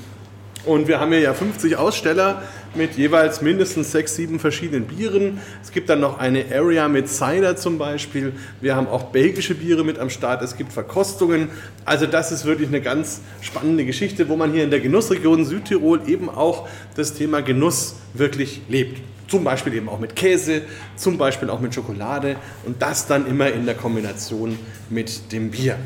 Und 0.65 0.89
wir 0.89 0.99
haben 0.99 1.13
hier 1.13 1.21
ja 1.21 1.35
50 1.35 1.77
Aussteller 1.77 2.41
mit 2.75 2.97
jeweils 2.97 3.43
mindestens 3.43 3.93
sechs, 3.93 4.15
sieben 4.15 4.39
verschiedenen 4.39 4.85
Bieren. 4.85 5.41
Es 5.63 5.73
gibt 5.73 5.89
dann 5.89 6.01
noch 6.01 6.19
eine 6.19 6.45
Area 6.53 6.89
mit 6.89 7.09
Cider 7.09 7.57
zum 7.57 7.79
Beispiel. 7.79 8.33
Wir 8.61 8.77
haben 8.77 8.87
auch 8.89 9.05
belgische 9.05 9.55
Biere 9.55 9.85
mit 9.85 9.99
am 9.99 10.11
Start. 10.11 10.43
Es 10.43 10.57
gibt 10.57 10.73
Verkostungen. 10.73 11.49
Also 11.85 12.07
das 12.07 12.33
ist 12.33 12.45
wirklich 12.45 12.69
eine 12.69 12.81
ganz 12.81 13.21
spannende 13.41 13.85
Geschichte, 13.85 14.29
wo 14.29 14.37
man 14.37 14.53
hier 14.53 14.65
in 14.65 14.71
der 14.71 14.81
Genussregion 14.81 15.45
Südtirol 15.45 16.03
eben 16.07 16.29
auch 16.29 16.69
das 16.97 17.15
Thema 17.15 17.43
Genuss 17.43 17.97
wirklich 18.15 18.63
lebt. 18.69 19.01
Zum 19.29 19.45
Beispiel 19.45 19.75
eben 19.75 19.89
auch 19.89 19.99
mit 19.99 20.17
Käse, 20.17 20.63
zum 20.97 21.19
Beispiel 21.19 21.51
auch 21.51 21.61
mit 21.61 21.75
Schokolade 21.75 22.37
und 22.65 22.81
das 22.81 23.07
dann 23.07 23.27
immer 23.27 23.51
in 23.53 23.67
der 23.67 23.75
Kombination 23.75 24.59
mit 24.89 25.33
dem 25.33 25.51
Bier. 25.51 25.77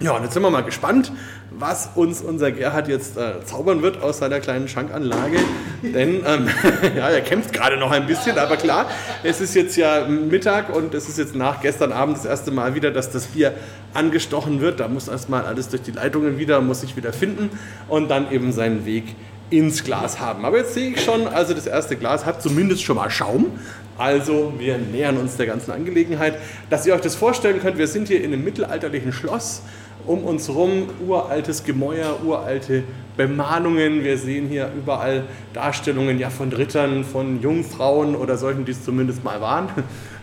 Ja, 0.00 0.16
und 0.16 0.24
jetzt 0.24 0.34
sind 0.34 0.42
wir 0.42 0.50
mal 0.50 0.64
gespannt, 0.64 1.12
was 1.58 1.90
uns 1.94 2.20
unser 2.20 2.52
Gerhard 2.52 2.88
jetzt 2.88 3.16
äh, 3.16 3.44
zaubern 3.44 3.82
wird 3.82 4.02
aus 4.02 4.18
seiner 4.18 4.40
kleinen 4.40 4.68
Schankanlage. 4.68 5.38
Denn 5.82 6.22
ähm, 6.26 6.48
ja, 6.96 7.08
er 7.10 7.20
kämpft 7.20 7.52
gerade 7.52 7.76
noch 7.76 7.90
ein 7.90 8.06
bisschen, 8.06 8.38
aber 8.38 8.56
klar, 8.56 8.86
es 9.22 9.40
ist 9.40 9.54
jetzt 9.54 9.76
ja 9.76 10.06
Mittag 10.06 10.74
und 10.74 10.94
es 10.94 11.08
ist 11.08 11.18
jetzt 11.18 11.34
nach 11.34 11.60
gestern 11.60 11.92
Abend 11.92 12.16
das 12.16 12.24
erste 12.24 12.50
Mal 12.50 12.74
wieder, 12.74 12.90
dass 12.90 13.10
das 13.10 13.26
Bier 13.26 13.54
angestochen 13.94 14.60
wird. 14.60 14.80
Da 14.80 14.88
muss 14.88 15.08
erstmal 15.08 15.44
alles 15.44 15.68
durch 15.68 15.82
die 15.82 15.92
Leitungen 15.92 16.38
wieder, 16.38 16.60
muss 16.60 16.80
sich 16.80 16.96
wieder 16.96 17.12
finden 17.12 17.50
und 17.88 18.10
dann 18.10 18.30
eben 18.30 18.52
seinen 18.52 18.84
Weg 18.86 19.04
ins 19.50 19.84
Glas 19.84 20.18
haben. 20.18 20.44
Aber 20.44 20.58
jetzt 20.58 20.74
sehe 20.74 20.90
ich 20.90 21.02
schon, 21.02 21.26
also 21.26 21.52
das 21.52 21.66
erste 21.66 21.96
Glas 21.96 22.24
hat 22.24 22.42
zumindest 22.42 22.82
schon 22.82 22.96
mal 22.96 23.10
Schaum. 23.10 23.58
Also 23.98 24.54
wir 24.58 24.78
nähern 24.78 25.18
uns 25.18 25.36
der 25.36 25.46
ganzen 25.46 25.70
Angelegenheit. 25.70 26.34
Dass 26.70 26.86
ihr 26.86 26.94
euch 26.94 27.02
das 27.02 27.14
vorstellen 27.14 27.60
könnt, 27.60 27.76
wir 27.76 27.86
sind 27.86 28.08
hier 28.08 28.24
in 28.24 28.32
einem 28.32 28.42
mittelalterlichen 28.42 29.12
Schloss 29.12 29.62
um 30.06 30.24
uns 30.24 30.48
herum 30.48 30.88
uraltes 31.06 31.64
Gemäuer, 31.64 32.18
uralte 32.24 32.84
Bemahnungen. 33.16 34.04
Wir 34.04 34.18
sehen 34.18 34.48
hier 34.48 34.70
überall 34.76 35.24
Darstellungen 35.52 36.18
ja, 36.18 36.30
von 36.30 36.52
Rittern, 36.52 37.04
von 37.04 37.40
Jungfrauen 37.40 38.16
oder 38.16 38.36
solchen, 38.36 38.64
die 38.64 38.72
es 38.72 38.84
zumindest 38.84 39.24
mal 39.24 39.40
waren. 39.40 39.68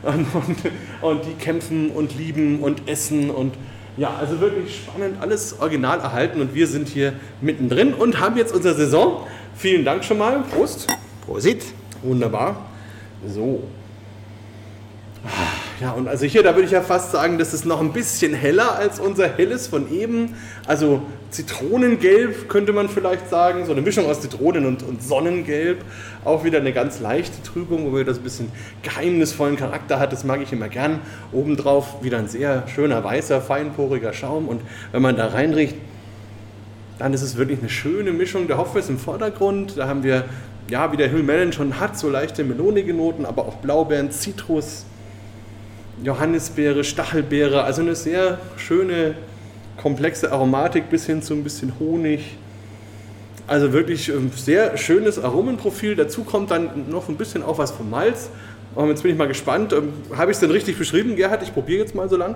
Und, 0.04 0.14
und, 0.34 0.58
und, 1.02 1.26
die 1.26 1.34
kämpfen 1.34 1.92
und 1.92 2.18
lieben 2.18 2.60
und 2.60 2.88
essen 2.88 3.30
und 3.30 3.54
ja, 3.98 4.16
also 4.18 4.40
wirklich 4.40 4.84
spannend, 4.86 5.22
alles 5.22 5.60
original 5.60 6.00
erhalten 6.00 6.40
und 6.40 6.56
wir 6.56 6.68
sind 6.68 6.88
hier 6.88 7.14
mittendrin 7.42 7.94
und 7.94 8.20
haben 8.20 8.38
jetzt 8.38 8.54
unsere 8.54 8.76
Saison. 8.76 9.28
Vielen 9.56 9.84
Dank 9.84 10.06
schon 10.06 10.18
mal. 10.18 10.42
Prost. 10.56 10.88
Prosit. 11.26 11.64
Wunderbar. 12.02 12.66
So, 13.28 13.64
ja, 15.82 15.92
und 15.92 16.10
also 16.10 16.26
hier, 16.26 16.44
da 16.44 16.56
würde 16.56 16.66
ich 16.66 16.72
ja 16.72 16.82
fast 16.82 17.12
sagen, 17.12 17.38
das 17.38 17.54
ist 17.54 17.66
noch 17.66 17.80
ein 17.80 17.94
bisschen 17.94 18.34
heller 18.34 18.76
als 18.76 19.00
unser 19.00 19.30
helles 19.30 19.68
von 19.68 19.90
eben. 19.94 20.36
Also 20.68 21.02
Zitronengelb 21.32 22.50
könnte 22.50 22.74
man 22.74 22.90
vielleicht 22.90 23.30
sagen, 23.30 23.66
so 23.66 23.72
eine 23.72 23.82
Mischung 23.82 24.06
aus 24.06 24.20
Zitronen 24.20 24.66
und, 24.66 24.84
und 24.84 25.02
Sonnengelb. 25.02 25.86
Auch 26.26 26.44
wieder 26.44 26.58
eine 26.58 26.74
ganz 26.74 27.00
leichte 27.00 27.42
Trübung, 27.44 27.94
wo 27.94 28.04
das 28.04 28.18
ein 28.18 28.24
bisschen 28.24 28.52
geheimnisvollen 28.84 29.56
Charakter 29.56 30.00
hat. 30.00 30.12
Das 30.12 30.26
mag 30.26 30.42
ich 30.42 30.52
immer 30.52 30.68
gern. 30.68 31.00
Obendrauf 31.32 32.04
wieder 32.04 32.18
ein 32.18 32.28
sehr 32.28 32.68
schöner 32.68 33.02
weißer, 33.02 33.40
feinporiger 33.40 34.12
Schaum. 34.12 34.50
Und 34.50 34.62
wenn 34.92 35.02
man 35.02 35.16
da 35.16 35.28
reinriecht, 35.28 35.76
dann 36.98 37.14
ist 37.14 37.22
es 37.22 37.38
wirklich 37.38 37.60
eine 37.60 37.70
schöne 37.70 38.12
Mischung. 38.12 38.48
Der 38.48 38.58
Hopfen 38.58 38.80
ist 38.80 38.90
im 38.90 39.00
Vordergrund. 39.00 39.78
Da 39.78 39.88
haben 39.88 40.04
wir, 40.04 40.26
ja, 40.70 40.92
wie 40.92 40.98
der 40.98 41.10
Hüllmelon 41.10 41.54
schon 41.54 41.80
hat, 41.80 41.98
so 41.98 42.10
leichte 42.10 42.44
melonige 42.44 42.94
Noten, 42.94 43.26
aber 43.26 43.44
auch 43.44 43.56
Blaubeeren, 43.56 44.12
Zitrus, 44.12 44.86
Johannisbeere, 46.04 46.84
Stachelbeere. 46.84 47.64
Also 47.64 47.82
eine 47.82 47.96
sehr 47.96 48.40
schöne, 48.58 49.16
komplexe 49.78 50.32
Aromatik 50.32 50.90
bis 50.90 51.06
hin 51.06 51.22
zu 51.22 51.34
ein 51.34 51.44
bisschen 51.44 51.74
Honig. 51.80 52.38
Also 53.48 53.74
wirklich 53.74 54.10
ähm, 54.10 54.32
sehr 54.36 54.78
schönes 54.78 55.18
Aromenprofil. 55.18 55.96
Dazu 55.96 56.24
kommt 56.24 56.52
dann 56.52 56.90
noch 56.90 57.10
ein 57.10 57.16
bisschen 57.16 57.44
auch 57.44 57.58
was 57.58 57.72
vom 57.72 57.90
Malz. 57.90 58.30
Und 58.76 58.90
jetzt 58.90 59.02
bin 59.02 59.12
ich 59.12 59.18
mal 59.18 59.28
gespannt. 59.28 59.74
Ähm, 59.74 59.94
habe 60.16 60.32
ich 60.32 60.36
es 60.36 60.40
denn 60.40 60.52
richtig 60.52 60.78
beschrieben, 60.78 61.16
Gerhard? 61.16 61.42
Ich 61.44 61.54
probiere 61.54 61.80
jetzt 61.80 61.96
mal 61.96 62.08
so 62.10 62.18
lang. 62.18 62.36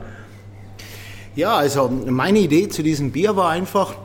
Ja, 1.35 1.55
also 1.55 1.89
meine 1.89 2.39
Idee 2.39 2.69
zu 2.69 2.83
diesem 2.83 3.11
Bier 3.11 3.35
war 3.35 3.49
einfach, 3.49 3.95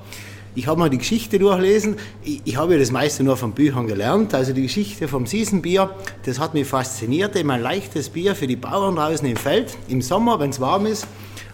ich 0.59 0.67
habe 0.67 0.79
mal 0.79 0.91
die 0.91 0.99
Geschichte 0.99 1.39
durchlesen. 1.39 1.97
Ich, 2.23 2.43
ich 2.45 2.57
habe 2.57 2.75
ja 2.75 2.79
das 2.79 2.91
meiste 2.91 3.23
nur 3.23 3.37
von 3.37 3.53
Büchern 3.53 3.87
gelernt. 3.87 4.35
Also 4.35 4.53
die 4.53 4.63
Geschichte 4.63 5.09
vom 5.09 5.27
Seasonbier, 5.27 5.91
das 6.25 6.39
hat 6.39 6.55
mich 6.55 6.67
fasziniert. 6.67 7.37
Eben 7.37 7.51
ein 7.51 7.63
leichtes 7.63 8.09
Bier 8.09 8.35
für 8.35 8.47
die 8.47 8.57
Bauern 8.57 8.97
draußen 8.97 9.27
im 9.27 9.37
Feld, 9.37 9.77
im 9.89 10.03
Sommer, 10.03 10.39
wenn 10.41 10.51
es 10.51 10.61
warm 10.61 10.87
ist. 10.87 11.07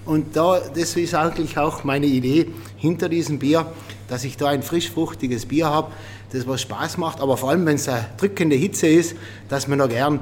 Und 0.05 0.37
da, 0.37 0.61
das 0.75 0.97
ist 0.97 1.15
eigentlich 1.15 1.57
auch 1.57 1.85
meine 1.85 2.07
Idee 2.07 2.49
hinter 2.77 3.09
diesem 3.09 3.39
Bier 3.39 3.67
dass 4.09 4.25
ich 4.25 4.37
da 4.37 4.49
ein 4.49 4.63
frisch 4.63 4.91
fruchtiges 4.91 5.47
Bier 5.47 5.67
habe, 5.67 5.91
das 6.33 6.47
was 6.47 6.63
Spaß 6.63 6.99
macht, 6.99 7.21
aber 7.21 7.37
vor 7.37 7.51
allem, 7.51 7.67
wenn 7.67 7.77
es 7.77 7.89
eine 7.89 8.07
drückende 8.17 8.57
Hitze 8.57 8.87
ist, 8.87 9.17
dass 9.49 9.69
man 9.69 9.79
noch 9.79 9.89
gern 9.89 10.21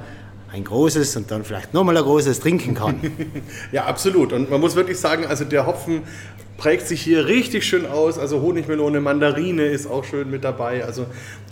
ein 0.53 0.65
großes 0.65 1.17
und 1.17 1.31
dann 1.31 1.45
vielleicht 1.45 1.73
nochmal 1.73 1.97
ein 1.97 2.03
großes 2.03 2.41
trinken 2.41 2.75
kann. 2.75 3.01
ja, 3.73 3.87
absolut. 3.87 4.35
Und 4.35 4.51
man 4.51 4.61
muss 4.61 4.75
wirklich 4.75 4.99
sagen, 4.99 5.25
also 5.25 5.45
der 5.45 5.67
Hopfen 5.67 6.03
prägt 6.63 6.87
sich 6.87 7.03
hier 7.03 7.27
richtig 7.27 7.65
schön 7.65 7.87
aus. 7.87 8.21
Also 8.21 8.41
Honigmelone, 8.41 9.01
Mandarine 9.01 9.67
ist 9.67 9.89
auch 9.89 10.05
schön 10.05 10.31
mit 10.31 10.45
dabei. 10.45 10.85
Also 10.85 11.07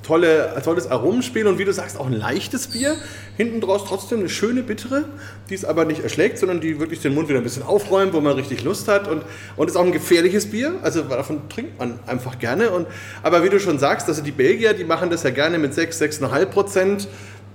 tolle, 0.05 0.55
tolles 0.62 0.88
Aromenspiel 0.88 1.49
und 1.49 1.59
wie 1.59 1.64
du 1.64 1.73
sagst, 1.73 1.99
auch 1.99 2.07
ein 2.07 2.12
leichtes 2.12 2.69
Bier. 2.69 2.95
Hinten 3.37 3.61
draus 3.61 3.85
trotzdem 3.88 4.21
eine 4.21 4.29
schöne 4.29 4.62
bittere, 4.62 5.07
die 5.49 5.55
es 5.55 5.64
aber 5.64 5.85
nicht 5.85 6.05
erschlägt, 6.05 6.38
sondern 6.38 6.61
die 6.61 6.79
wirklich 6.79 7.00
den 7.00 7.12
Mund 7.12 7.29
wieder 7.29 7.40
ein 7.40 7.43
bisschen 7.43 7.64
aufräumt, 7.64 8.12
wo 8.12 8.21
man 8.21 8.35
richtig 8.35 8.62
Lust 8.62 8.87
hat. 8.87 9.09
Und, 9.09 9.25
und 9.57 9.69
ist 9.69 9.75
auch 9.75 9.85
ein 9.85 9.90
gefährliches 9.90 10.49
Bier, 10.49 10.75
also 10.83 11.02
davon 11.02 11.49
trinkt 11.49 11.81
man 11.81 11.99
einfach 12.07 12.38
gerne. 12.38 12.71
Und, 12.71 12.87
aber 13.25 13.43
wie 13.43 13.49
du 13.49 13.59
schon 13.59 13.81
sagst, 13.81 14.07
also 14.07 14.23
die 14.23 14.31
Belgier, 14.31 14.75
die 14.75 14.85
machen 14.85 15.11
das 15.11 15.25
ja 15.25 15.31
gerne 15.31 15.59
mit 15.59 15.75
6, 15.75 16.00
6,5 16.00 16.47
Prozent 16.47 17.09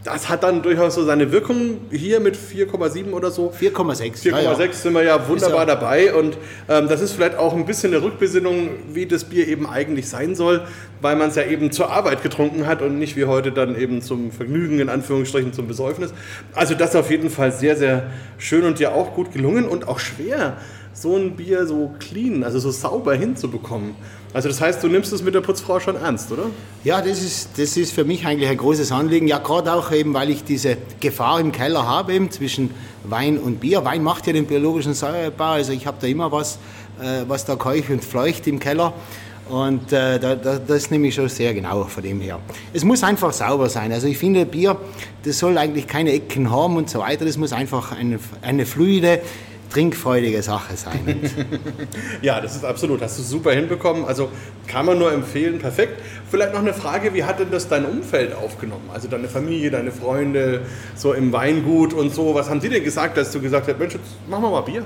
das 0.06 0.30
hat 0.30 0.44
dann 0.44 0.62
durchaus 0.62 0.94
so 0.94 1.04
seine 1.04 1.32
Wirkung 1.32 1.80
hier 1.92 2.20
mit 2.20 2.38
4,7 2.38 3.12
oder 3.12 3.32
so. 3.32 3.52
4,6. 3.52 4.22
4,6 4.22 4.30
ja, 4.30 4.40
ja. 4.40 4.72
sind 4.72 4.94
wir 4.94 5.04
ja 5.04 5.28
wunderbar 5.28 5.62
ja 5.62 5.66
dabei 5.66 6.14
und 6.14 6.38
ähm, 6.70 6.88
das 6.88 7.02
ist 7.02 7.14
vielleicht 7.14 7.38
auch 7.38 7.54
ein 7.56 7.66
bisschen 7.66 7.92
eine 7.92 8.04
Rückbesinnung, 8.04 8.70
wie 8.94 9.08
das 9.08 9.24
Bier 9.24 9.48
eben 9.48 9.68
eigentlich 9.68 10.08
sein 10.08 10.36
soll, 10.36 10.62
weil 11.02 11.16
man 11.16 11.30
es 11.30 11.36
ja 11.36 11.44
eben 11.44 11.72
zur 11.72 11.90
Arbeit 11.90 12.22
getrunken 12.22 12.68
hat 12.68 12.84
und 12.84 13.00
nicht 13.00 13.16
wie 13.16 13.26
heute 13.26 13.52
dann 13.52 13.76
eben 13.76 14.04
zum 14.04 14.32
Vergnügen, 14.32 14.80
in 14.80 14.90
Anführungsstrichen 14.90 15.54
zum 15.54 15.68
Besäufnis. 15.68 16.14
Also 16.54 16.76
das 16.76 16.92
ist 16.92 16.96
auf 16.98 17.10
jeden 17.10 17.32
Fall 17.32 17.52
sehr, 17.52 17.76
sehr 17.76 18.12
schön 18.38 18.64
und 18.64 18.80
ja 18.80 18.92
auch 18.92 19.16
gut 19.16 19.34
gelungen 19.34 19.68
und 19.68 19.88
auch 19.88 19.98
schwer, 19.98 20.58
so 20.96 21.16
ein 21.16 21.36
Bier 21.36 21.68
so 21.68 21.94
clean, 22.00 22.44
also 22.44 22.58
so 22.58 22.72
sauber 22.72 23.16
hinzubekommen. 23.16 23.96
Also 24.34 24.50
das 24.50 24.60
heißt, 24.60 24.82
du 24.82 24.88
nimmst 24.88 25.14
es 25.14 25.22
mit 25.24 25.34
der 25.36 25.42
Putzfrau 25.42 25.80
schon 25.80 25.96
ernst, 25.96 26.32
oder? 26.32 26.44
Ja, 26.84 27.02
das 27.02 27.22
ist, 27.22 27.50
das 27.58 27.78
ist 27.78 27.94
für 27.94 28.04
mich 28.04 28.26
eigentlich 28.26 28.50
ein 28.50 28.58
großes 28.58 28.92
Anliegen. 28.92 29.28
Ja, 29.28 29.38
gerade 29.38 29.74
auch 29.74 29.92
eben, 29.92 30.14
weil 30.14 30.30
ich 30.30 30.44
diese 30.44 30.78
Gefahr 31.00 31.40
im 31.40 31.52
Keller 31.52 31.88
habe, 31.88 32.14
eben 32.14 32.32
zwischen 32.32 32.72
Wein 33.04 33.38
und 33.38 33.60
Bier. 33.60 33.86
Wein 33.86 34.04
macht 34.04 34.28
ja 34.28 34.34
den 34.34 34.46
biologischen 34.46 34.94
Säurebau, 34.94 35.52
also 35.52 35.72
ich 35.72 35.86
habe 35.86 35.98
da 36.00 36.08
immer 36.08 36.32
was, 36.32 36.60
äh, 37.02 37.24
was 37.28 37.46
da 37.46 37.56
keucht 37.56 37.90
und 37.90 38.04
fleucht 38.04 38.48
im 38.48 38.60
Keller. 38.60 38.94
Und 39.50 39.94
äh, 39.94 40.20
da, 40.20 40.36
da, 40.36 40.58
das 40.58 40.90
nehme 40.90 41.08
ich 41.08 41.16
schon 41.16 41.30
sehr 41.30 41.54
genau 41.54 41.84
von 41.84 42.02
dem 42.02 42.20
her. 42.20 42.40
Es 42.74 42.84
muss 42.84 43.04
einfach 43.04 43.32
sauber 43.32 43.70
sein. 43.70 43.92
Also 43.92 44.08
ich 44.08 44.18
finde, 44.18 44.46
Bier, 44.46 44.76
das 45.24 45.38
soll 45.38 45.58
eigentlich 45.58 45.88
keine 45.88 46.12
Ecken 46.12 46.50
haben 46.50 46.78
und 46.78 46.90
so 46.90 47.00
weiter. 47.00 47.26
Das 47.26 47.38
muss 47.38 47.54
einfach 47.54 47.92
eine, 47.92 48.20
eine 48.42 48.66
fluide, 48.66 49.22
trinkfreudige 49.76 50.42
Sache 50.42 50.78
sein. 50.78 51.20
ja, 52.22 52.40
das 52.40 52.56
ist 52.56 52.64
absolut. 52.64 53.02
Hast 53.02 53.20
du 53.20 53.24
super 53.24 53.52
hinbekommen. 53.52 54.06
Also 54.06 54.30
kann 54.68 54.86
man 54.86 54.98
nur 54.98 55.12
empfehlen. 55.12 55.60
Perfekt. 55.60 56.02
Vielleicht 56.32 56.54
noch 56.54 56.62
eine 56.62 56.74
Frage: 56.74 57.14
Wie 57.14 57.26
hat 57.26 57.40
denn 57.40 57.52
das 57.52 57.68
dein 57.68 57.86
Umfeld 57.86 58.34
aufgenommen? 58.34 58.90
Also 58.94 59.10
deine 59.10 59.28
Familie, 59.28 59.72
deine 59.72 59.92
Freunde, 59.92 60.62
so 60.96 61.12
im 61.12 61.34
Weingut 61.34 61.94
und 61.94 62.16
so. 62.16 62.34
Was 62.34 62.50
haben 62.50 62.62
sie 62.62 62.70
denn 62.70 62.86
gesagt, 62.86 63.18
dass 63.18 63.34
du 63.34 63.42
gesagt 63.42 63.68
hast, 63.68 63.78
Mensch, 63.78 63.96
jetzt 63.96 64.30
machen 64.30 64.44
wir 64.44 64.50
mal 64.50 64.62
Bier? 64.62 64.86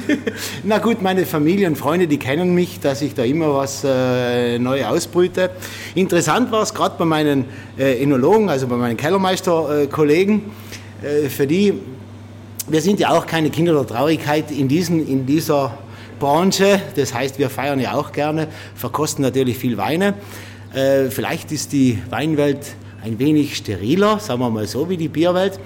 Na 0.64 0.78
gut, 0.78 1.02
meine 1.02 1.26
Familie 1.26 1.68
und 1.68 1.76
Freunde, 1.76 2.06
die 2.06 2.18
kennen 2.18 2.54
mich, 2.54 2.80
dass 2.80 3.02
ich 3.02 3.14
da 3.14 3.24
immer 3.24 3.54
was 3.54 3.84
äh, 3.84 4.58
neu 4.58 4.86
ausbrüte. 4.86 5.50
Interessant 5.94 6.50
war 6.50 6.62
es 6.62 6.72
gerade 6.72 6.94
bei 6.98 7.04
meinen 7.04 7.44
äh, 7.78 8.02
Enologen, 8.02 8.48
also 8.48 8.68
bei 8.68 8.76
meinen 8.76 8.96
Kellermeisterkollegen. 8.96 10.42
Äh, 11.02 11.28
für 11.28 11.46
die 11.46 11.74
wir 12.66 12.80
sind 12.80 12.98
ja 12.98 13.10
auch 13.10 13.26
keine 13.26 13.50
Kinder 13.50 13.74
der 13.74 13.86
Traurigkeit 13.86 14.50
in, 14.50 14.68
diesen, 14.68 15.06
in 15.06 15.26
dieser 15.26 15.76
Branche. 16.18 16.80
Das 16.96 17.12
heißt, 17.12 17.38
wir 17.38 17.50
feiern 17.50 17.78
ja 17.78 17.94
auch 17.94 18.12
gerne, 18.12 18.48
verkosten 18.74 19.22
natürlich 19.22 19.58
viel 19.58 19.76
Weine. 19.76 20.14
Äh, 20.72 21.10
vielleicht 21.10 21.52
ist 21.52 21.72
die 21.72 21.98
Weinwelt 22.10 22.74
ein 23.02 23.18
wenig 23.18 23.56
steriler, 23.56 24.18
sagen 24.18 24.40
wir 24.40 24.50
mal 24.50 24.66
so, 24.66 24.88
wie 24.88 24.96
die 24.96 25.08
Bierwelt. 25.08 25.60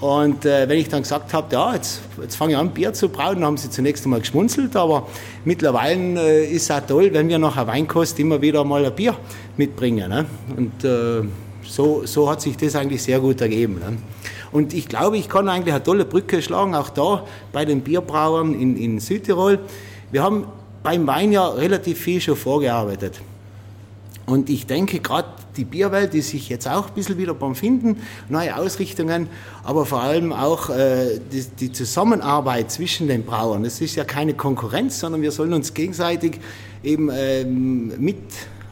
Und 0.00 0.44
äh, 0.44 0.68
wenn 0.68 0.78
ich 0.78 0.88
dann 0.88 1.02
gesagt 1.02 1.32
habe, 1.32 1.54
ja, 1.54 1.74
jetzt, 1.74 2.00
jetzt 2.20 2.34
fange 2.34 2.54
ich 2.54 2.58
an, 2.58 2.70
Bier 2.70 2.92
zu 2.92 3.08
brauen, 3.08 3.44
haben 3.44 3.56
sie 3.56 3.70
zunächst 3.70 4.04
einmal 4.04 4.18
geschmunzelt, 4.18 4.74
aber 4.74 5.06
mittlerweile 5.44 6.20
äh, 6.20 6.46
ist 6.50 6.64
es 6.64 6.70
auch 6.72 6.84
toll, 6.84 7.10
wenn 7.12 7.28
wir 7.28 7.38
nach 7.38 7.56
einer 7.56 7.68
Weinkost 7.68 8.18
immer 8.18 8.42
wieder 8.42 8.64
mal 8.64 8.84
ein 8.84 8.92
Bier 8.96 9.14
mitbringen. 9.56 10.08
Ne? 10.08 10.26
Und 10.56 10.82
äh, 10.82 11.22
so, 11.64 12.04
so 12.04 12.28
hat 12.28 12.40
sich 12.40 12.56
das 12.56 12.74
eigentlich 12.74 13.00
sehr 13.00 13.20
gut 13.20 13.40
ergeben. 13.40 13.74
Ne? 13.74 13.96
Und 14.52 14.74
ich 14.74 14.86
glaube, 14.88 15.16
ich 15.16 15.28
kann 15.28 15.48
eigentlich 15.48 15.74
eine 15.74 15.82
tolle 15.82 16.04
Brücke 16.04 16.42
schlagen, 16.42 16.74
auch 16.74 16.90
da 16.90 17.24
bei 17.52 17.64
den 17.64 17.80
Bierbrauern 17.80 18.54
in, 18.54 18.76
in 18.76 19.00
Südtirol. 19.00 19.58
Wir 20.10 20.22
haben 20.22 20.46
beim 20.82 21.06
Wein 21.06 21.32
ja 21.32 21.48
relativ 21.48 21.98
viel 21.98 22.20
schon 22.20 22.36
vorgearbeitet. 22.36 23.20
Und 24.26 24.50
ich 24.50 24.66
denke, 24.66 25.00
gerade 25.00 25.28
die 25.56 25.64
Bierwelt 25.64 26.14
ist 26.14 26.30
sich 26.30 26.48
jetzt 26.48 26.68
auch 26.68 26.88
ein 26.88 26.94
bisschen 26.94 27.18
wieder 27.18 27.34
beim 27.34 27.54
Finden, 27.54 27.96
neue 28.28 28.56
Ausrichtungen, 28.56 29.28
aber 29.64 29.84
vor 29.84 30.00
allem 30.00 30.32
auch 30.32 30.70
äh, 30.70 31.18
die, 31.32 31.44
die, 31.44 31.72
Zusammenarbeit 31.72 32.70
zwischen 32.70 33.08
den 33.08 33.24
Brauern. 33.24 33.64
Das 33.64 33.80
ist 33.80 33.96
ja 33.96 34.04
keine 34.04 34.34
Konkurrenz, 34.34 35.00
sondern 35.00 35.22
wir 35.22 35.32
sollen 35.32 35.52
uns 35.52 35.74
gegenseitig 35.74 36.40
eben 36.82 37.10
ähm, 37.12 37.92
mit 37.98 38.16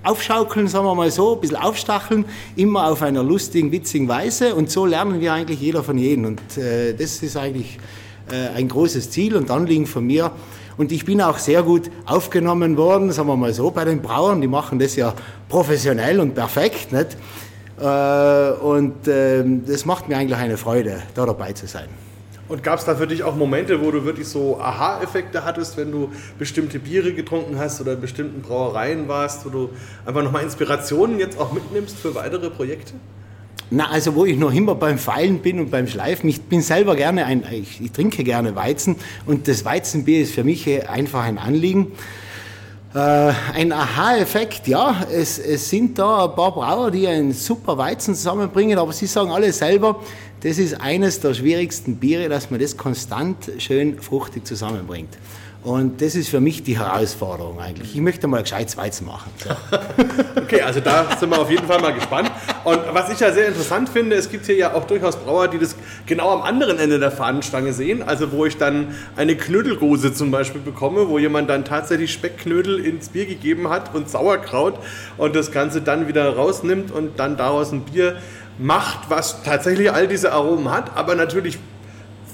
aufschaukeln, 0.02 0.68
sagen 0.68 0.86
wir 0.86 0.94
mal 0.94 1.10
so, 1.10 1.34
ein 1.34 1.40
bisschen 1.40 1.56
aufstacheln, 1.56 2.24
immer 2.56 2.90
auf 2.90 3.02
einer 3.02 3.22
lustigen, 3.22 3.72
witzigen 3.72 4.08
Weise. 4.08 4.54
Und 4.54 4.70
so 4.70 4.86
lernen 4.86 5.20
wir 5.20 5.32
eigentlich 5.32 5.60
jeder 5.60 5.82
von 5.82 5.98
jedem. 5.98 6.24
Und 6.24 6.40
äh, 6.56 6.94
das 6.94 7.22
ist 7.22 7.36
eigentlich 7.36 7.78
äh, 8.30 8.56
ein 8.56 8.68
großes 8.68 9.10
Ziel 9.10 9.36
und 9.36 9.50
Anliegen 9.50 9.86
von 9.86 10.06
mir. 10.06 10.32
Und 10.76 10.92
ich 10.92 11.04
bin 11.04 11.20
auch 11.20 11.38
sehr 11.38 11.62
gut 11.62 11.90
aufgenommen 12.06 12.76
worden, 12.76 13.12
sagen 13.12 13.28
wir 13.28 13.36
mal 13.36 13.52
so, 13.52 13.70
bei 13.70 13.84
den 13.84 14.00
Brauern. 14.00 14.40
Die 14.40 14.46
machen 14.46 14.78
das 14.78 14.96
ja 14.96 15.12
professionell 15.48 16.20
und 16.20 16.34
perfekt. 16.34 16.92
Nicht? 16.92 17.16
Äh, 17.78 18.52
und 18.62 19.06
ähm, 19.06 19.64
das 19.66 19.84
macht 19.84 20.08
mir 20.08 20.16
eigentlich 20.16 20.38
eine 20.38 20.56
Freude, 20.56 21.02
da 21.14 21.26
dabei 21.26 21.52
zu 21.52 21.66
sein. 21.66 22.09
Und 22.50 22.64
gab 22.64 22.80
es 22.80 22.84
da 22.84 22.96
für 22.96 23.06
dich 23.06 23.22
auch 23.22 23.36
Momente, 23.36 23.80
wo 23.80 23.92
du 23.92 24.04
wirklich 24.04 24.26
so 24.26 24.58
Aha-Effekte 24.60 25.44
hattest, 25.44 25.76
wenn 25.76 25.92
du 25.92 26.10
bestimmte 26.36 26.80
Biere 26.80 27.12
getrunken 27.12 27.56
hast 27.56 27.80
oder 27.80 27.92
in 27.92 28.00
bestimmten 28.00 28.42
Brauereien 28.42 29.06
warst, 29.06 29.46
wo 29.46 29.50
du 29.50 29.70
einfach 30.04 30.24
nochmal 30.24 30.42
Inspirationen 30.42 31.20
jetzt 31.20 31.38
auch 31.38 31.52
mitnimmst 31.52 31.96
für 31.96 32.12
weitere 32.16 32.50
Projekte? 32.50 32.94
Na, 33.70 33.88
also 33.88 34.16
wo 34.16 34.24
ich 34.24 34.36
noch 34.36 34.52
immer 34.52 34.74
beim 34.74 34.98
Feilen 34.98 35.38
bin 35.38 35.60
und 35.60 35.70
beim 35.70 35.86
Schleifen, 35.86 36.28
ich 36.28 36.42
bin 36.42 36.60
selber 36.60 36.96
gerne 36.96 37.24
ein, 37.24 37.44
ich, 37.52 37.80
ich 37.80 37.92
trinke 37.92 38.24
gerne 38.24 38.56
Weizen 38.56 38.96
und 39.26 39.46
das 39.46 39.64
Weizenbier 39.64 40.22
ist 40.22 40.34
für 40.34 40.42
mich 40.42 40.88
einfach 40.90 41.22
ein 41.22 41.38
Anliegen. 41.38 41.92
Äh, 42.92 42.98
ein 43.54 43.70
Aha-Effekt, 43.70 44.66
ja, 44.66 45.06
es, 45.12 45.38
es 45.38 45.70
sind 45.70 45.96
da 45.96 46.24
ein 46.24 46.34
paar 46.34 46.52
Brauer, 46.52 46.90
die 46.90 47.06
einen 47.06 47.32
super 47.32 47.78
Weizen 47.78 48.16
zusammenbringen, 48.16 48.76
aber 48.76 48.92
sie 48.92 49.06
sagen 49.06 49.30
alle 49.30 49.52
selber, 49.52 50.00
das 50.40 50.58
ist 50.58 50.80
eines 50.80 51.20
der 51.20 51.34
schwierigsten 51.34 51.96
Biere, 51.96 52.28
dass 52.28 52.50
man 52.50 52.60
das 52.60 52.76
konstant 52.76 53.50
schön 53.58 54.00
fruchtig 54.00 54.46
zusammenbringt. 54.46 55.18
Und 55.62 56.00
das 56.00 56.14
ist 56.14 56.30
für 56.30 56.40
mich 56.40 56.62
die 56.62 56.78
Herausforderung 56.78 57.60
eigentlich. 57.60 57.94
Ich 57.94 58.00
möchte 58.00 58.26
mal 58.26 58.40
gescheit 58.40 58.74
Weizen 58.78 59.06
machen. 59.06 59.30
So. 59.36 59.50
okay, 60.40 60.62
also 60.62 60.80
da 60.80 61.04
sind 61.18 61.28
wir 61.28 61.38
auf 61.38 61.50
jeden 61.50 61.66
Fall 61.66 61.78
mal 61.82 61.92
gespannt. 61.92 62.30
Und 62.64 62.80
was 62.92 63.12
ich 63.12 63.20
ja 63.20 63.30
sehr 63.30 63.48
interessant 63.48 63.90
finde, 63.90 64.16
es 64.16 64.30
gibt 64.30 64.46
hier 64.46 64.54
ja 64.54 64.72
auch 64.72 64.84
durchaus 64.84 65.16
Brauer, 65.16 65.48
die 65.48 65.58
das 65.58 65.76
genau 66.06 66.30
am 66.30 66.40
anderen 66.40 66.78
Ende 66.78 66.98
der 66.98 67.10
Fahnenstange 67.10 67.74
sehen. 67.74 68.02
Also 68.02 68.32
wo 68.32 68.46
ich 68.46 68.56
dann 68.56 68.94
eine 69.16 69.36
Knödelgose 69.36 70.14
zum 70.14 70.30
Beispiel 70.30 70.62
bekomme, 70.62 71.08
wo 71.08 71.18
jemand 71.18 71.50
dann 71.50 71.66
tatsächlich 71.66 72.10
Speckknödel 72.10 72.82
ins 72.82 73.10
Bier 73.10 73.26
gegeben 73.26 73.68
hat 73.68 73.94
und 73.94 74.08
Sauerkraut 74.08 74.78
und 75.18 75.36
das 75.36 75.52
Ganze 75.52 75.82
dann 75.82 76.08
wieder 76.08 76.36
rausnimmt 76.36 76.90
und 76.90 77.18
dann 77.18 77.36
daraus 77.36 77.70
ein 77.70 77.82
Bier 77.82 78.16
macht, 78.60 79.08
was 79.08 79.42
tatsächlich 79.42 79.90
all 79.90 80.06
diese 80.06 80.32
Aromen 80.32 80.70
hat, 80.70 80.96
aber 80.96 81.14
natürlich 81.14 81.58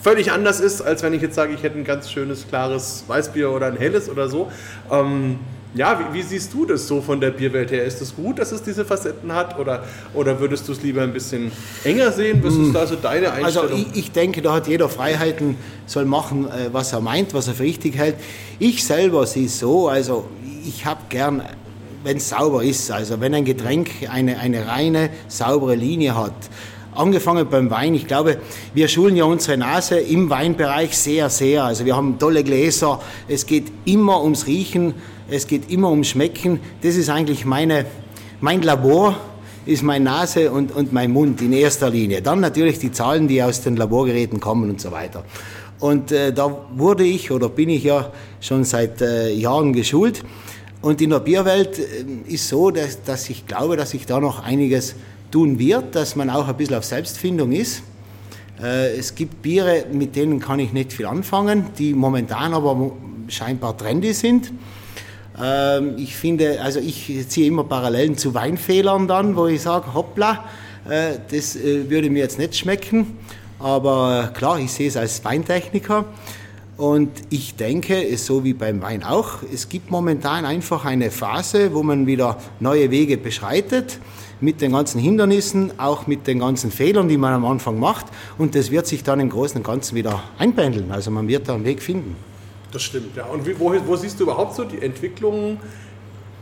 völlig 0.02 0.32
anders 0.32 0.60
ist, 0.60 0.82
als 0.82 1.02
wenn 1.02 1.14
ich 1.14 1.22
jetzt 1.22 1.34
sage, 1.34 1.54
ich 1.54 1.62
hätte 1.62 1.78
ein 1.78 1.84
ganz 1.84 2.10
schönes, 2.10 2.46
klares 2.48 3.04
Weißbier 3.06 3.50
oder 3.50 3.66
ein 3.66 3.76
helles 3.76 4.08
oder 4.08 4.28
so. 4.28 4.50
Ähm, 4.90 5.38
ja, 5.74 5.98
wie, 5.98 6.18
wie, 6.18 6.22
siehst 6.22 6.54
du 6.54 6.64
das 6.64 6.86
so 6.86 7.02
von 7.02 7.20
der 7.20 7.30
Bierwelt 7.30 7.70
her? 7.70 7.84
Ist 7.84 8.00
es 8.00 8.14
gut, 8.14 8.38
dass 8.38 8.50
es 8.50 8.62
diese 8.62 8.84
Facetten 8.84 9.32
hat 9.32 9.58
oder, 9.58 9.84
oder 10.14 10.40
würdest 10.40 10.66
du 10.68 10.72
es 10.72 10.82
lieber 10.82 11.02
ein 11.02 11.12
bisschen 11.12 11.52
enger 11.84 12.12
sehen? 12.12 12.40
Was 12.42 12.54
ist 12.54 12.72
da 12.72 12.86
so 12.86 12.96
deine 12.96 13.30
also 13.30 13.60
Einstellung? 13.60 13.70
Also 13.72 13.90
ich, 13.92 13.98
ich 13.98 14.12
denke, 14.12 14.42
da 14.42 14.54
hat 14.54 14.68
jeder 14.68 14.88
Freiheiten, 14.88 15.56
soll 15.86 16.06
machen, 16.06 16.46
äh, 16.46 16.72
was 16.72 16.92
er 16.92 17.00
meint, 17.00 17.34
was 17.34 17.48
er 17.48 17.54
für 17.54 17.64
richtig 17.64 17.96
hält. 17.96 18.16
Ich 18.58 18.84
selber 18.84 19.26
sehe 19.26 19.46
es 19.46 19.58
so, 19.58 19.88
also 19.88 20.28
ich 20.64 20.86
habe 20.86 21.00
gern 21.08 21.42
wenn 22.04 22.18
es 22.18 22.28
sauber 22.28 22.62
ist. 22.62 22.90
Also 22.90 23.20
wenn 23.20 23.34
ein 23.34 23.44
Getränk 23.44 23.90
eine, 24.10 24.38
eine 24.38 24.66
reine, 24.66 25.10
saubere 25.28 25.74
Linie 25.74 26.16
hat. 26.16 26.34
Angefangen 26.94 27.46
beim 27.50 27.70
Wein. 27.70 27.94
Ich 27.94 28.06
glaube, 28.06 28.38
wir 28.72 28.88
schulen 28.88 29.16
ja 29.16 29.24
unsere 29.24 29.58
Nase 29.58 29.98
im 29.98 30.30
Weinbereich 30.30 30.96
sehr, 30.96 31.28
sehr. 31.28 31.64
Also 31.64 31.84
wir 31.84 31.94
haben 31.94 32.18
tolle 32.18 32.42
Gläser. 32.42 33.00
Es 33.28 33.44
geht 33.44 33.70
immer 33.84 34.22
ums 34.22 34.46
Riechen. 34.46 34.94
Es 35.28 35.46
geht 35.46 35.70
immer 35.70 35.90
ums 35.90 36.08
Schmecken. 36.08 36.60
Das 36.82 36.96
ist 36.96 37.10
eigentlich 37.10 37.44
meine, 37.44 37.84
mein 38.40 38.62
Labor 38.62 39.16
ist 39.66 39.82
meine 39.82 40.04
Nase 40.04 40.52
und, 40.52 40.74
und 40.74 40.92
mein 40.92 41.10
Mund 41.10 41.42
in 41.42 41.52
erster 41.52 41.90
Linie. 41.90 42.22
Dann 42.22 42.40
natürlich 42.40 42.78
die 42.78 42.92
Zahlen, 42.92 43.28
die 43.28 43.42
aus 43.42 43.60
den 43.60 43.76
Laborgeräten 43.76 44.40
kommen 44.40 44.70
und 44.70 44.80
so 44.80 44.92
weiter. 44.92 45.24
Und 45.78 46.12
äh, 46.12 46.32
da 46.32 46.56
wurde 46.74 47.04
ich 47.04 47.30
oder 47.30 47.48
bin 47.48 47.68
ich 47.68 47.84
ja 47.84 48.10
schon 48.40 48.64
seit 48.64 49.02
äh, 49.02 49.32
Jahren 49.32 49.72
geschult. 49.72 50.22
Und 50.82 51.00
in 51.00 51.10
der 51.10 51.20
Bierwelt 51.20 51.78
äh, 51.78 52.04
ist 52.26 52.48
so, 52.48 52.70
dass, 52.70 53.02
dass 53.02 53.28
ich 53.30 53.46
glaube, 53.46 53.76
dass 53.76 53.90
sich 53.90 54.06
da 54.06 54.20
noch 54.20 54.42
einiges 54.42 54.94
tun 55.30 55.58
wird, 55.58 55.94
dass 55.94 56.16
man 56.16 56.30
auch 56.30 56.48
ein 56.48 56.56
bisschen 56.56 56.76
auf 56.76 56.84
Selbstfindung 56.84 57.52
ist. 57.52 57.82
Äh, 58.62 58.96
es 58.96 59.14
gibt 59.14 59.42
Biere, 59.42 59.86
mit 59.92 60.16
denen 60.16 60.40
kann 60.40 60.58
ich 60.60 60.72
nicht 60.72 60.92
viel 60.92 61.06
anfangen, 61.06 61.66
die 61.78 61.92
momentan 61.94 62.54
aber 62.54 62.92
scheinbar 63.28 63.76
trendy 63.76 64.12
sind. 64.12 64.52
Ähm, 65.42 65.94
ich 65.98 66.16
finde, 66.16 66.60
also 66.62 66.80
ich 66.80 67.26
ziehe 67.28 67.48
immer 67.48 67.64
Parallelen 67.64 68.16
zu 68.16 68.34
Weinfehlern 68.34 69.08
dann, 69.08 69.36
wo 69.36 69.46
ich 69.46 69.62
sage, 69.62 69.92
hoppla, 69.92 70.44
äh, 70.88 71.18
das 71.30 71.58
würde 71.62 72.10
mir 72.10 72.20
jetzt 72.20 72.38
nicht 72.38 72.56
schmecken. 72.56 73.18
Aber 73.58 74.30
klar, 74.34 74.58
ich 74.58 74.72
sehe 74.72 74.88
es 74.88 74.96
als 74.96 75.24
Weintechniker. 75.24 76.04
Und 76.76 77.10
ich 77.30 77.56
denke, 77.56 78.16
so 78.18 78.44
wie 78.44 78.52
beim 78.52 78.82
Wein 78.82 79.02
auch, 79.02 79.38
es 79.52 79.70
gibt 79.70 79.90
momentan 79.90 80.44
einfach 80.44 80.84
eine 80.84 81.10
Phase, 81.10 81.72
wo 81.72 81.82
man 81.82 82.06
wieder 82.06 82.36
neue 82.60 82.90
Wege 82.90 83.16
beschreitet, 83.16 83.98
mit 84.42 84.60
den 84.60 84.72
ganzen 84.72 85.00
Hindernissen, 85.00 85.78
auch 85.78 86.06
mit 86.06 86.26
den 86.26 86.38
ganzen 86.38 86.70
Fehlern, 86.70 87.08
die 87.08 87.16
man 87.16 87.32
am 87.32 87.46
Anfang 87.46 87.78
macht. 87.78 88.06
Und 88.36 88.54
das 88.54 88.70
wird 88.70 88.86
sich 88.86 89.02
dann 89.02 89.20
im 89.20 89.30
Großen 89.30 89.56
und 89.56 89.62
Ganzen 89.62 89.94
wieder 89.94 90.22
einpendeln. 90.38 90.90
Also 90.90 91.10
man 91.10 91.26
wird 91.28 91.48
da 91.48 91.54
einen 91.54 91.64
Weg 91.64 91.82
finden. 91.82 92.14
Das 92.72 92.82
stimmt, 92.82 93.16
ja. 93.16 93.24
Und 93.24 93.46
wie, 93.46 93.58
wo, 93.58 93.74
wo 93.86 93.96
siehst 93.96 94.20
du 94.20 94.24
überhaupt 94.24 94.54
so 94.54 94.64
die 94.64 94.82
Entwicklungen, 94.82 95.58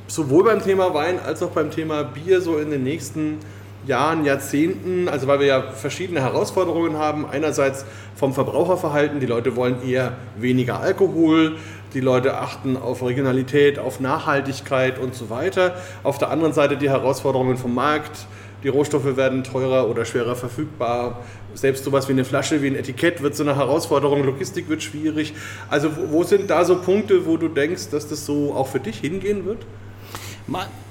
sowohl 0.09 0.43
beim 0.43 0.61
Thema 0.61 0.93
Wein 0.93 1.21
als 1.21 1.45
auch 1.45 1.51
beim 1.51 1.71
Thema 1.71 2.03
Bier, 2.03 2.41
so 2.41 2.59
in 2.59 2.71
den 2.71 2.83
nächsten 2.83 3.21
Jahren? 3.21 3.64
Jahren, 3.87 4.25
Jahrzehnten, 4.25 5.09
also 5.09 5.27
weil 5.27 5.41
wir 5.41 5.47
ja 5.47 5.63
verschiedene 5.73 6.21
Herausforderungen 6.21 6.97
haben. 6.97 7.27
Einerseits 7.27 7.85
vom 8.17 8.33
Verbraucherverhalten, 8.33 9.21
die 9.21 9.27
Leute 9.27 9.57
wollen 9.57 9.87
eher 9.87 10.13
weniger 10.37 10.81
Alkohol, 10.81 11.57
die 11.93 12.01
Leute 12.01 12.39
achten 12.39 12.77
auf 12.77 13.03
Regionalität, 13.03 13.79
auf 13.79 14.01
Nachhaltigkeit 14.01 14.99
und 14.99 15.15
so 15.15 15.31
weiter. 15.31 15.77
Auf 16.03 16.19
der 16.19 16.31
anderen 16.31 16.53
Seite 16.53 16.77
die 16.77 16.89
Herausforderungen 16.89 17.57
vom 17.57 17.75
Markt, 17.75 18.27
die 18.63 18.69
Rohstoffe 18.69 19.17
werden 19.17 19.45
teurer 19.45 19.89
oder 19.91 20.05
schwerer 20.05 20.35
verfügbar. 20.35 21.21
Selbst 21.53 21.85
sowas 21.85 22.09
wie 22.09 22.13
eine 22.13 22.25
Flasche, 22.25 22.63
wie 22.63 22.69
ein 22.69 22.77
Etikett 22.77 23.23
wird 23.23 23.37
so 23.37 23.45
eine 23.45 23.57
Herausforderung, 23.57 24.25
Logistik 24.25 24.69
wird 24.69 24.83
schwierig. 24.83 25.35
Also 25.69 25.91
wo 26.11 26.25
sind 26.25 26.49
da 26.49 26.65
so 26.65 26.77
Punkte, 26.77 27.27
wo 27.27 27.37
du 27.37 27.49
denkst, 27.49 27.91
dass 27.91 28.09
das 28.09 28.25
so 28.25 28.55
auch 28.55 28.69
für 28.69 28.81
dich 28.81 28.99
hingehen 28.99 29.45
wird? 29.45 29.59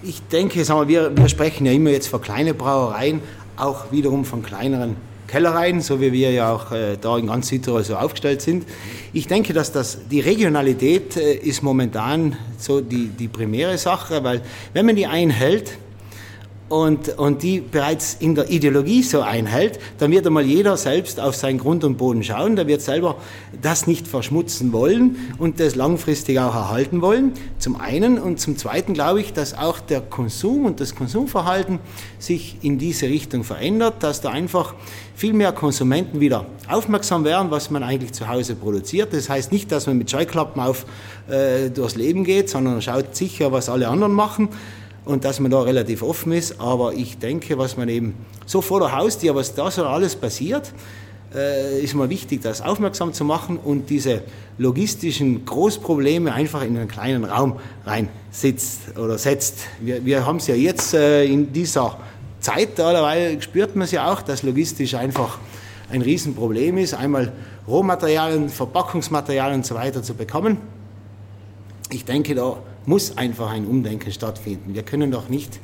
Ich 0.01 0.21
denke, 0.31 0.67
wir 0.87 1.29
sprechen 1.29 1.65
ja 1.65 1.71
immer 1.71 1.91
jetzt 1.91 2.07
von 2.07 2.21
kleinen 2.21 2.57
Brauereien, 2.57 3.21
auch 3.55 3.91
wiederum 3.91 4.25
von 4.25 4.41
kleineren 4.41 4.95
Kellereien, 5.27 5.81
so 5.81 5.99
wie 5.99 6.11
wir 6.11 6.31
ja 6.31 6.53
auch 6.53 6.71
äh, 6.71 6.97
da 6.99 7.17
in 7.17 7.25
ganz 7.25 7.47
Südtirol 7.47 7.83
so 7.83 7.95
aufgestellt 7.95 8.41
sind. 8.41 8.65
Ich 9.13 9.25
denke, 9.25 9.53
dass 9.53 9.71
das, 9.71 10.07
die 10.09 10.19
Regionalität 10.19 11.17
äh, 11.17 11.33
ist 11.33 11.63
momentan 11.63 12.35
so 12.59 12.81
die, 12.81 13.07
die 13.07 13.27
primäre 13.27 13.77
Sache, 13.79 14.23
weil 14.23 14.41
wenn 14.73 14.85
man 14.85 14.95
die 14.95 15.07
einhält, 15.07 15.77
und, 16.73 17.19
und 17.19 17.43
die 17.43 17.59
bereits 17.59 18.17
in 18.19 18.33
der 18.33 18.49
Ideologie 18.49 19.03
so 19.03 19.21
einhält, 19.21 19.77
dann 19.99 20.09
wird 20.09 20.25
einmal 20.25 20.43
jeder 20.43 20.75
selbst 20.75 21.19
auf 21.19 21.35
seinen 21.35 21.59
Grund 21.59 21.83
und 21.83 21.97
Boden 21.97 22.23
schauen, 22.23 22.55
der 22.55 22.65
wird 22.65 22.81
selber 22.81 23.17
das 23.61 23.85
nicht 23.85 24.07
verschmutzen 24.07 24.73
wollen 24.73 25.17
und 25.37 25.59
das 25.59 25.75
langfristig 25.75 26.39
auch 26.39 26.55
erhalten 26.55 27.03
wollen, 27.03 27.33
zum 27.59 27.79
einen. 27.79 28.17
Und 28.17 28.39
zum 28.39 28.57
zweiten 28.57 28.95
glaube 28.95 29.21
ich, 29.21 29.33
dass 29.33 29.55
auch 29.55 29.79
der 29.81 30.01
Konsum 30.01 30.65
und 30.65 30.79
das 30.79 30.95
Konsumverhalten 30.95 31.77
sich 32.17 32.57
in 32.63 32.79
diese 32.79 33.05
Richtung 33.05 33.43
verändert, 33.43 34.01
dass 34.01 34.21
da 34.21 34.31
einfach 34.31 34.73
viel 35.15 35.33
mehr 35.33 35.51
Konsumenten 35.51 36.21
wieder 36.21 36.47
aufmerksam 36.67 37.23
werden, 37.23 37.51
was 37.51 37.69
man 37.69 37.83
eigentlich 37.83 38.13
zu 38.13 38.27
Hause 38.27 38.55
produziert. 38.55 39.13
Das 39.13 39.29
heißt 39.29 39.51
nicht, 39.51 39.71
dass 39.71 39.85
man 39.85 39.99
mit 39.99 40.09
Scheuklappen 40.09 40.59
auf 40.59 40.87
äh, 41.29 41.69
durchs 41.69 41.93
Leben 41.93 42.23
geht, 42.23 42.49
sondern 42.49 42.81
schaut 42.81 43.15
sicher, 43.15 43.51
was 43.51 43.69
alle 43.69 43.89
anderen 43.89 44.13
machen 44.13 44.49
und 45.05 45.25
dass 45.25 45.39
man 45.39 45.51
da 45.51 45.61
relativ 45.61 46.01
offen 46.01 46.31
ist. 46.31 46.59
Aber 46.59 46.93
ich 46.93 47.17
denke, 47.17 47.57
was 47.57 47.77
man 47.77 47.89
eben 47.89 48.15
so 48.45 48.61
vor 48.61 48.79
der 48.79 48.95
Haustür, 48.95 49.35
was 49.35 49.55
da 49.55 49.69
so 49.71 49.85
alles 49.85 50.15
passiert, 50.15 50.73
äh, 51.35 51.81
ist 51.81 51.93
mal 51.95 52.09
wichtig, 52.09 52.41
das 52.41 52.61
aufmerksam 52.61 53.13
zu 53.13 53.25
machen 53.25 53.57
und 53.57 53.89
diese 53.89 54.21
logistischen 54.57 55.45
Großprobleme 55.45 56.31
einfach 56.31 56.63
in 56.63 56.77
einen 56.77 56.87
kleinen 56.87 57.25
Raum 57.25 57.59
rein 57.85 58.09
sitzt 58.31 58.97
oder 58.97 59.17
setzt. 59.17 59.59
Wir, 59.81 60.05
wir 60.05 60.25
haben 60.25 60.37
es 60.37 60.47
ja 60.47 60.55
jetzt 60.55 60.93
äh, 60.93 61.25
in 61.25 61.51
dieser 61.51 61.97
Zeit, 62.39 62.79
allerweil 62.79 63.41
spürt 63.41 63.75
man 63.75 63.85
es 63.85 63.91
ja 63.91 64.11
auch, 64.11 64.21
dass 64.21 64.43
logistisch 64.43 64.95
einfach 64.95 65.39
ein 65.89 66.01
Riesenproblem 66.01 66.77
ist, 66.77 66.93
einmal 66.93 67.31
Rohmaterialien, 67.67 68.49
Verpackungsmaterialien 68.49 69.59
und 69.59 69.65
so 69.65 69.75
weiter 69.75 70.03
zu 70.03 70.13
bekommen. 70.13 70.57
Ich 71.89 72.05
denke, 72.05 72.35
da 72.35 72.57
muss 72.85 73.17
einfach 73.17 73.51
ein 73.51 73.65
Umdenken 73.65 74.11
stattfinden. 74.11 74.73
Wir 74.73 74.83
können 74.83 75.11
doch 75.11 75.29
nicht 75.29 75.59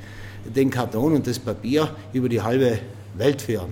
den 0.46 0.70
Karton 0.70 1.14
und 1.14 1.28
das 1.28 1.40
Papier 1.40 1.96
über 2.14 2.30
die 2.30 2.42
halbe 2.42 2.80
Welt 3.16 3.42
führen. 3.42 3.72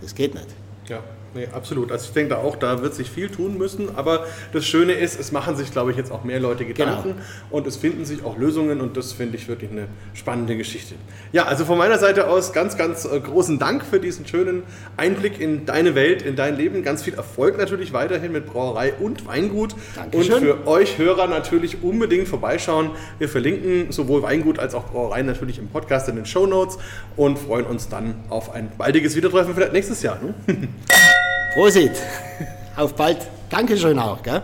Das 0.00 0.14
geht 0.14 0.34
nicht. 0.34 0.48
Ja. 0.88 1.02
Nee, 1.34 1.48
absolut. 1.52 1.90
Also 1.90 2.06
ich 2.06 2.12
denke 2.12 2.30
da 2.30 2.36
auch, 2.36 2.54
da 2.54 2.80
wird 2.80 2.94
sich 2.94 3.10
viel 3.10 3.28
tun 3.28 3.58
müssen. 3.58 3.96
Aber 3.96 4.26
das 4.52 4.64
Schöne 4.64 4.92
ist, 4.92 5.18
es 5.18 5.32
machen 5.32 5.56
sich, 5.56 5.72
glaube 5.72 5.90
ich, 5.90 5.96
jetzt 5.96 6.12
auch 6.12 6.22
mehr 6.22 6.38
Leute 6.38 6.64
Gedanken 6.64 7.10
genau. 7.10 7.22
und 7.50 7.66
es 7.66 7.76
finden 7.76 8.04
sich 8.04 8.24
auch 8.24 8.38
Lösungen 8.38 8.80
und 8.80 8.96
das 8.96 9.12
finde 9.12 9.36
ich 9.36 9.48
wirklich 9.48 9.70
eine 9.72 9.88
spannende 10.12 10.56
Geschichte. 10.56 10.94
Ja, 11.32 11.46
also 11.46 11.64
von 11.64 11.76
meiner 11.76 11.98
Seite 11.98 12.28
aus 12.28 12.52
ganz, 12.52 12.76
ganz 12.76 13.04
äh, 13.04 13.18
großen 13.18 13.58
Dank 13.58 13.84
für 13.84 13.98
diesen 13.98 14.26
schönen 14.26 14.62
Einblick 14.96 15.40
in 15.40 15.66
deine 15.66 15.96
Welt, 15.96 16.22
in 16.22 16.36
dein 16.36 16.56
Leben. 16.56 16.84
Ganz 16.84 17.02
viel 17.02 17.14
Erfolg 17.14 17.58
natürlich 17.58 17.92
weiterhin 17.92 18.30
mit 18.30 18.46
Brauerei 18.46 18.92
und 18.94 19.26
Weingut. 19.26 19.74
Dankeschön. 19.96 20.34
Und 20.34 20.40
für 20.40 20.66
euch 20.68 20.98
Hörer 20.98 21.26
natürlich 21.26 21.82
unbedingt 21.82 22.28
vorbeischauen. 22.28 22.90
Wir 23.18 23.28
verlinken 23.28 23.90
sowohl 23.90 24.22
Weingut 24.22 24.60
als 24.60 24.74
auch 24.74 24.84
Brauerei 24.84 25.22
natürlich 25.22 25.58
im 25.58 25.68
Podcast 25.68 26.08
in 26.08 26.14
den 26.14 26.26
Show 26.26 26.46
Notes 26.46 26.78
und 27.16 27.40
freuen 27.40 27.66
uns 27.66 27.88
dann 27.88 28.14
auf 28.28 28.52
ein 28.52 28.70
baldiges 28.78 29.16
Wiedertreffen 29.16 29.54
vielleicht 29.54 29.72
nächstes 29.72 30.02
Jahr. 30.02 30.18
Ne? 30.22 30.34
Prosit. 31.54 31.92
Auf 32.76 32.94
bald. 32.96 33.18
Dankeschön 33.48 33.98
auch. 34.00 34.20
Gell? 34.24 34.42